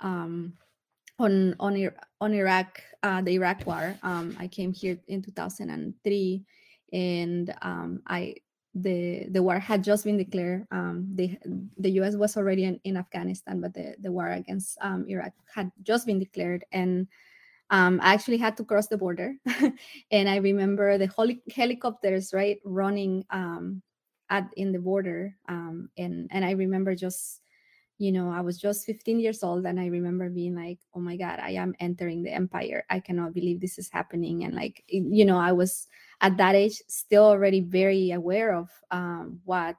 on 0.01 0.53
on 1.19 1.55
on 2.19 2.33
Iraq, 2.33 2.83
uh, 3.03 3.21
the 3.21 3.31
Iraq 3.31 3.65
War. 3.65 3.95
I 4.03 4.49
came 4.51 4.73
here 4.73 4.99
in 5.07 5.21
2003, 5.21 6.43
and 6.91 7.55
I 7.61 8.35
the 8.73 9.27
the 9.29 9.43
war 9.43 9.59
had 9.59 9.83
just 9.83 10.05
been 10.05 10.17
declared. 10.17 10.65
the 11.15 11.37
the 11.77 11.91
U.S. 12.01 12.15
was 12.15 12.37
already 12.37 12.63
in, 12.63 12.79
in 12.83 12.97
Afghanistan, 12.97 13.59
but 13.61 13.73
the 13.73 13.95
the 13.99 14.11
war 14.11 14.29
against 14.29 14.77
Iraq 14.81 15.33
had 15.53 15.71
just 15.83 16.05
been 16.05 16.19
declared, 16.19 16.63
and 16.71 17.07
um, 17.69 17.99
I 18.03 18.13
actually 18.13 18.37
had 18.37 18.57
to 18.57 18.65
cross 18.65 18.87
the 18.87 18.97
border, 18.97 19.35
and 20.11 20.29
I 20.29 20.37
remember 20.37 20.97
the 20.97 21.07
heli- 21.15 21.43
helicopters 21.53 22.33
right 22.33 22.59
running 22.65 23.25
um, 23.29 23.81
at 24.29 24.51
in 24.55 24.71
the 24.71 24.79
border, 24.79 25.35
um, 25.47 25.89
and 25.97 26.27
and 26.31 26.45
I 26.45 26.51
remember 26.51 26.95
just 26.95 27.41
you 27.97 28.11
know 28.11 28.29
I 28.29 28.41
was 28.41 28.57
just 28.57 28.85
15 28.85 29.19
years 29.19 29.43
old, 29.43 29.65
and 29.65 29.79
I 29.79 29.87
remember 29.87 30.29
being 30.29 30.55
like, 30.55 30.79
oh 30.93 30.99
my 30.99 31.17
god, 31.17 31.39
I 31.39 31.51
am 31.51 31.75
entering 31.79 32.23
the 32.23 32.33
empire. 32.33 32.83
I 32.89 32.99
cannot 32.99 33.33
believe 33.33 33.61
this 33.61 33.77
is 33.79 33.89
happening, 33.89 34.43
and 34.43 34.53
like 34.53 34.83
you 34.87 35.25
know 35.25 35.37
I 35.37 35.51
was 35.51 35.87
at 36.21 36.37
that 36.37 36.55
age 36.55 36.81
still 36.87 37.25
already 37.25 37.59
very 37.59 38.11
aware 38.11 38.53
of 38.53 38.69
um, 38.91 39.41
what 39.43 39.75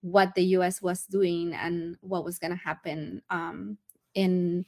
what 0.00 0.34
the 0.34 0.44
U.S. 0.58 0.80
was 0.80 1.04
doing 1.06 1.52
and 1.54 1.96
what 2.00 2.24
was 2.24 2.38
going 2.38 2.52
to 2.52 2.56
happen. 2.56 3.20
Um, 3.30 3.76
and 4.14 4.64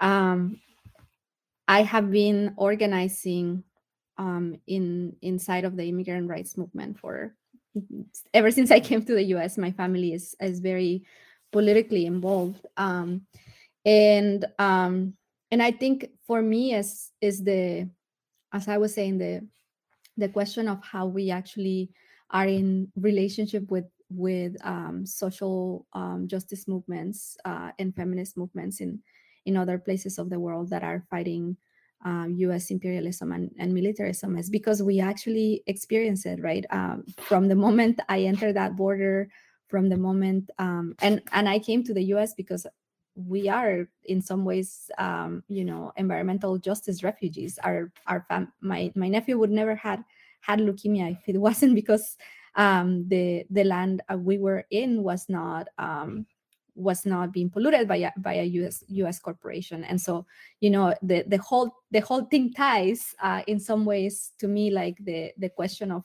um, 0.00 0.60
I 1.68 1.82
have 1.82 2.10
been 2.10 2.54
organizing 2.56 3.64
um, 4.16 4.56
in 4.66 5.16
inside 5.20 5.64
of 5.64 5.76
the 5.76 5.84
immigrant 5.84 6.28
rights 6.28 6.56
movement 6.56 6.98
for 6.98 7.34
ever 8.34 8.50
since 8.50 8.70
I 8.70 8.80
came 8.80 9.04
to 9.04 9.14
the 9.14 9.24
U.S. 9.36 9.58
My 9.58 9.72
family 9.72 10.14
is 10.14 10.34
is 10.40 10.60
very 10.60 11.04
politically 11.52 12.06
involved, 12.06 12.66
um, 12.78 13.26
and 13.84 14.44
um, 14.58 15.14
and 15.50 15.62
I 15.62 15.70
think 15.70 16.08
for 16.26 16.40
me 16.40 16.74
is 16.74 17.12
is 17.20 17.44
the 17.44 17.88
as 18.52 18.68
I 18.68 18.78
was 18.78 18.94
saying 18.94 19.18
the 19.18 19.46
the 20.16 20.28
question 20.28 20.68
of 20.68 20.82
how 20.82 21.06
we 21.06 21.30
actually 21.30 21.90
are 22.30 22.46
in 22.46 22.90
relationship 22.96 23.70
with 23.70 23.86
with 24.10 24.54
um, 24.64 25.06
social 25.06 25.86
um, 25.94 26.28
justice 26.28 26.68
movements 26.68 27.36
uh, 27.44 27.70
and 27.78 27.94
feminist 27.96 28.36
movements 28.36 28.80
in 28.80 29.00
in 29.46 29.56
other 29.56 29.78
places 29.78 30.18
of 30.18 30.30
the 30.30 30.38
world 30.38 30.70
that 30.70 30.82
are 30.82 31.04
fighting 31.10 31.56
um, 32.04 32.34
US 32.38 32.70
imperialism 32.70 33.32
and, 33.32 33.50
and, 33.58 33.72
militarism 33.72 34.36
is 34.36 34.50
because 34.50 34.82
we 34.82 34.98
actually 35.00 35.62
experience 35.66 36.26
it, 36.26 36.40
right? 36.42 36.64
Um, 36.70 37.04
from 37.18 37.48
the 37.48 37.54
moment 37.54 38.00
I 38.08 38.22
entered 38.22 38.56
that 38.56 38.76
border, 38.76 39.28
from 39.68 39.88
the 39.88 39.96
moment, 39.96 40.50
um, 40.58 40.94
and, 41.00 41.22
and 41.32 41.48
I 41.48 41.58
came 41.60 41.84
to 41.84 41.94
the 41.94 42.02
US 42.14 42.34
because 42.34 42.66
we 43.14 43.48
are 43.48 43.88
in 44.04 44.22
some 44.22 44.44
ways, 44.44 44.90
um, 44.98 45.42
you 45.48 45.64
know, 45.64 45.92
environmental 45.96 46.58
justice 46.58 47.02
refugees. 47.02 47.58
Our, 47.62 47.92
our 48.06 48.24
fam- 48.28 48.52
my, 48.60 48.92
my 48.94 49.08
nephew 49.08 49.38
would 49.38 49.50
never 49.50 49.74
had 49.74 50.02
had 50.40 50.58
leukemia 50.58 51.12
if 51.12 51.28
it 51.28 51.38
wasn't 51.40 51.74
because 51.74 52.16
um, 52.56 53.06
the, 53.08 53.44
the 53.50 53.64
land 53.64 54.02
uh, 54.12 54.16
we 54.16 54.38
were 54.38 54.64
in 54.70 55.02
was 55.02 55.26
not, 55.28 55.68
um, 55.78 56.26
was 56.74 57.04
not 57.04 57.32
being 57.32 57.50
polluted 57.50 57.86
by 57.86 57.96
a, 57.96 58.10
by 58.16 58.34
a 58.34 58.44
US 58.44 58.82
US 58.88 59.18
corporation, 59.18 59.84
and 59.84 60.00
so 60.00 60.26
you 60.60 60.70
know 60.70 60.94
the 61.02 61.24
the 61.26 61.38
whole 61.38 61.70
the 61.90 62.00
whole 62.00 62.24
thing 62.24 62.52
ties 62.52 63.14
uh, 63.22 63.42
in 63.46 63.60
some 63.60 63.84
ways 63.84 64.32
to 64.38 64.48
me 64.48 64.70
like 64.70 64.96
the 65.04 65.32
the 65.36 65.50
question 65.50 65.90
of 65.90 66.04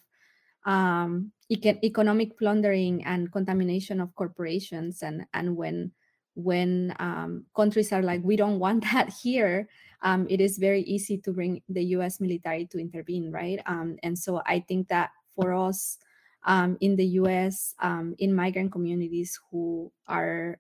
um, 0.66 1.32
econ- 1.52 1.82
economic 1.84 2.38
plundering 2.38 3.06
and 3.06 3.32
contamination 3.32 4.02
of 4.02 4.14
corporations, 4.16 5.02
and 5.02 5.26
and 5.34 5.56
when 5.56 5.92
when 6.38 6.96
um, 7.00 7.44
countries 7.56 7.92
are 7.92 8.04
like 8.04 8.22
we 8.24 8.36
don't 8.36 8.60
want 8.60 8.84
that 8.94 9.10
here, 9.10 9.68
um, 10.04 10.28
it 10.30 10.40
is 10.40 10.58
very 10.58 10.82
easy 10.82 11.18
to 11.18 11.34
bring 11.34 11.62
the 11.68 11.84
U.S. 11.98 12.22
military 12.22 12.68
to 12.68 12.78
intervene, 12.78 13.32
right? 13.32 13.60
Um, 13.66 13.98
and 14.04 14.18
so 14.18 14.42
I 14.46 14.60
think 14.60 14.88
that 14.90 15.10
for 15.36 15.54
us 15.54 15.98
um, 16.46 16.78
in 16.80 16.96
the 16.96 17.06
US 17.22 17.74
um, 17.80 18.16
in 18.20 18.34
migrant 18.34 18.72
communities 18.72 19.40
who 19.50 19.92
are 20.08 20.60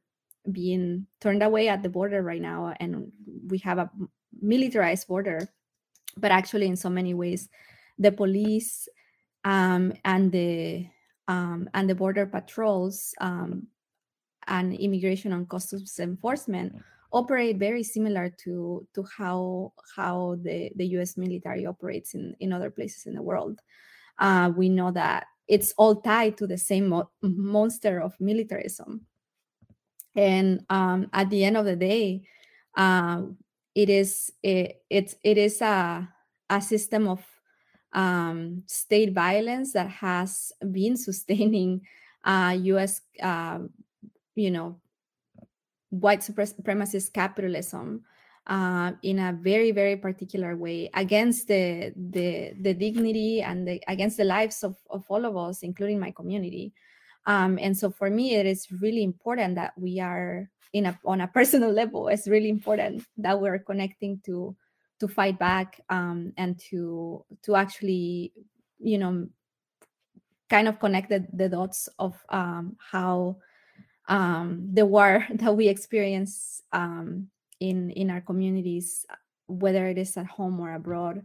being 0.51 1.05
turned 1.21 1.43
away 1.43 1.67
at 1.69 1.83
the 1.83 1.89
border 1.89 2.23
right 2.23 2.41
now. 2.41 2.73
And 2.79 3.11
we 3.47 3.59
have 3.59 3.77
a 3.77 3.89
militarized 4.41 5.07
border, 5.07 5.47
but 6.17 6.31
actually, 6.31 6.67
in 6.67 6.75
so 6.75 6.89
many 6.89 7.13
ways, 7.13 7.49
the 7.99 8.11
police 8.11 8.87
um, 9.43 9.93
and 10.03 10.31
the 10.31 10.87
and 11.27 11.89
the 11.89 11.95
border 11.95 12.25
patrols 12.25 13.13
and 14.47 14.73
immigration 14.73 15.33
and 15.33 15.49
customs 15.49 15.99
enforcement 15.99 16.75
operate 17.12 17.57
very 17.57 17.83
similar 17.83 18.29
to 18.43 18.86
to 18.93 19.03
how 19.17 19.73
how 19.95 20.38
the, 20.41 20.71
the 20.75 20.86
U.S. 20.97 21.17
military 21.17 21.65
operates 21.65 22.13
in 22.13 22.36
in 22.39 22.51
other 22.51 22.69
places 22.69 23.05
in 23.05 23.15
the 23.15 23.21
world. 23.21 23.62
Uh, 24.19 24.51
we 24.55 24.69
know 24.69 24.91
that 24.91 25.27
it's 25.47 25.73
all 25.77 25.95
tied 25.95 26.38
to 26.38 26.47
the 26.47 26.57
same 26.57 26.89
mo- 26.89 27.10
monster 27.21 28.01
of 28.01 28.19
militarism. 28.19 29.05
And 30.15 30.65
um, 30.69 31.10
at 31.13 31.29
the 31.29 31.45
end 31.45 31.57
of 31.57 31.65
the 31.65 31.75
day, 31.75 32.27
uh, 32.75 33.21
it 33.75 33.89
is 33.89 34.31
it, 34.43 34.81
it's 34.89 35.15
it 35.23 35.38
is 35.38 35.62
a 35.62 36.10
a 36.49 36.62
system 36.62 37.07
of 37.07 37.25
um, 37.93 38.63
state 38.67 39.13
violence 39.13 39.73
that 39.73 39.89
has 39.89 40.51
been 40.71 40.97
sustaining 40.97 41.81
uh, 42.25 42.57
U.S. 42.62 43.01
You 44.38 44.52
know 44.52 44.80
white 45.89 46.19
supremacist 46.19 47.13
capitalism 47.13 48.04
uh, 48.47 48.91
in 49.04 49.19
a 49.19 49.34
very 49.34 49.71
very 49.71 49.95
particular 49.95 50.56
way 50.56 50.89
against 50.93 51.47
the 51.47 51.93
the 51.95 52.54
the 52.62 52.73
dignity 52.73 53.41
and 53.41 53.67
the, 53.67 53.82
against 53.88 54.17
the 54.17 54.23
lives 54.23 54.63
of, 54.63 54.76
of 54.89 55.06
all 55.10 55.26
of 55.26 55.36
us 55.36 55.63
including 55.63 56.00
my 56.00 56.12
community. 56.12 56.73
Um, 57.26 57.60
and 57.62 57.78
so 57.78 57.89
for 57.89 58.10
me 58.10 58.36
it 58.36 58.45
is 58.45 58.67
really 58.71 59.04
important 59.04 59.56
that 59.56 59.73
we 59.78 60.00
are 60.00 60.50
in 60.73 60.86
a 60.86 61.00
on 61.06 61.21
a 61.21 61.28
personal 61.28 61.71
level. 61.82 62.08
It's 62.08 62.28
really 62.28 62.50
important 62.50 63.04
that 63.17 63.39
we're 63.39 63.60
connecting 63.60 64.21
to 64.26 64.56
to 65.00 65.08
fight 65.08 65.38
back 65.38 65.82
um, 65.89 66.34
and 66.38 66.60
to 66.69 67.26
to 67.43 67.56
actually 67.56 68.34
you 68.80 68.97
know 68.97 69.28
kind 70.50 70.69
of 70.69 70.80
connect 70.80 71.10
the, 71.10 71.28
the 71.34 71.50
dots 71.50 71.89
of 72.00 72.15
um, 72.30 72.78
how 72.80 73.36
um, 74.08 74.70
the 74.74 74.86
war 74.86 75.26
that 75.34 75.56
we 75.56 75.67
experience 75.67 76.62
um, 76.72 77.28
in 77.60 77.91
in 77.91 78.10
our 78.10 78.22
communities, 78.22 79.06
whether 79.48 79.88
it 79.88 79.98
is 79.98 80.17
at 80.17 80.26
home 80.26 80.60
or 80.60 80.74
abroad, 80.74 81.24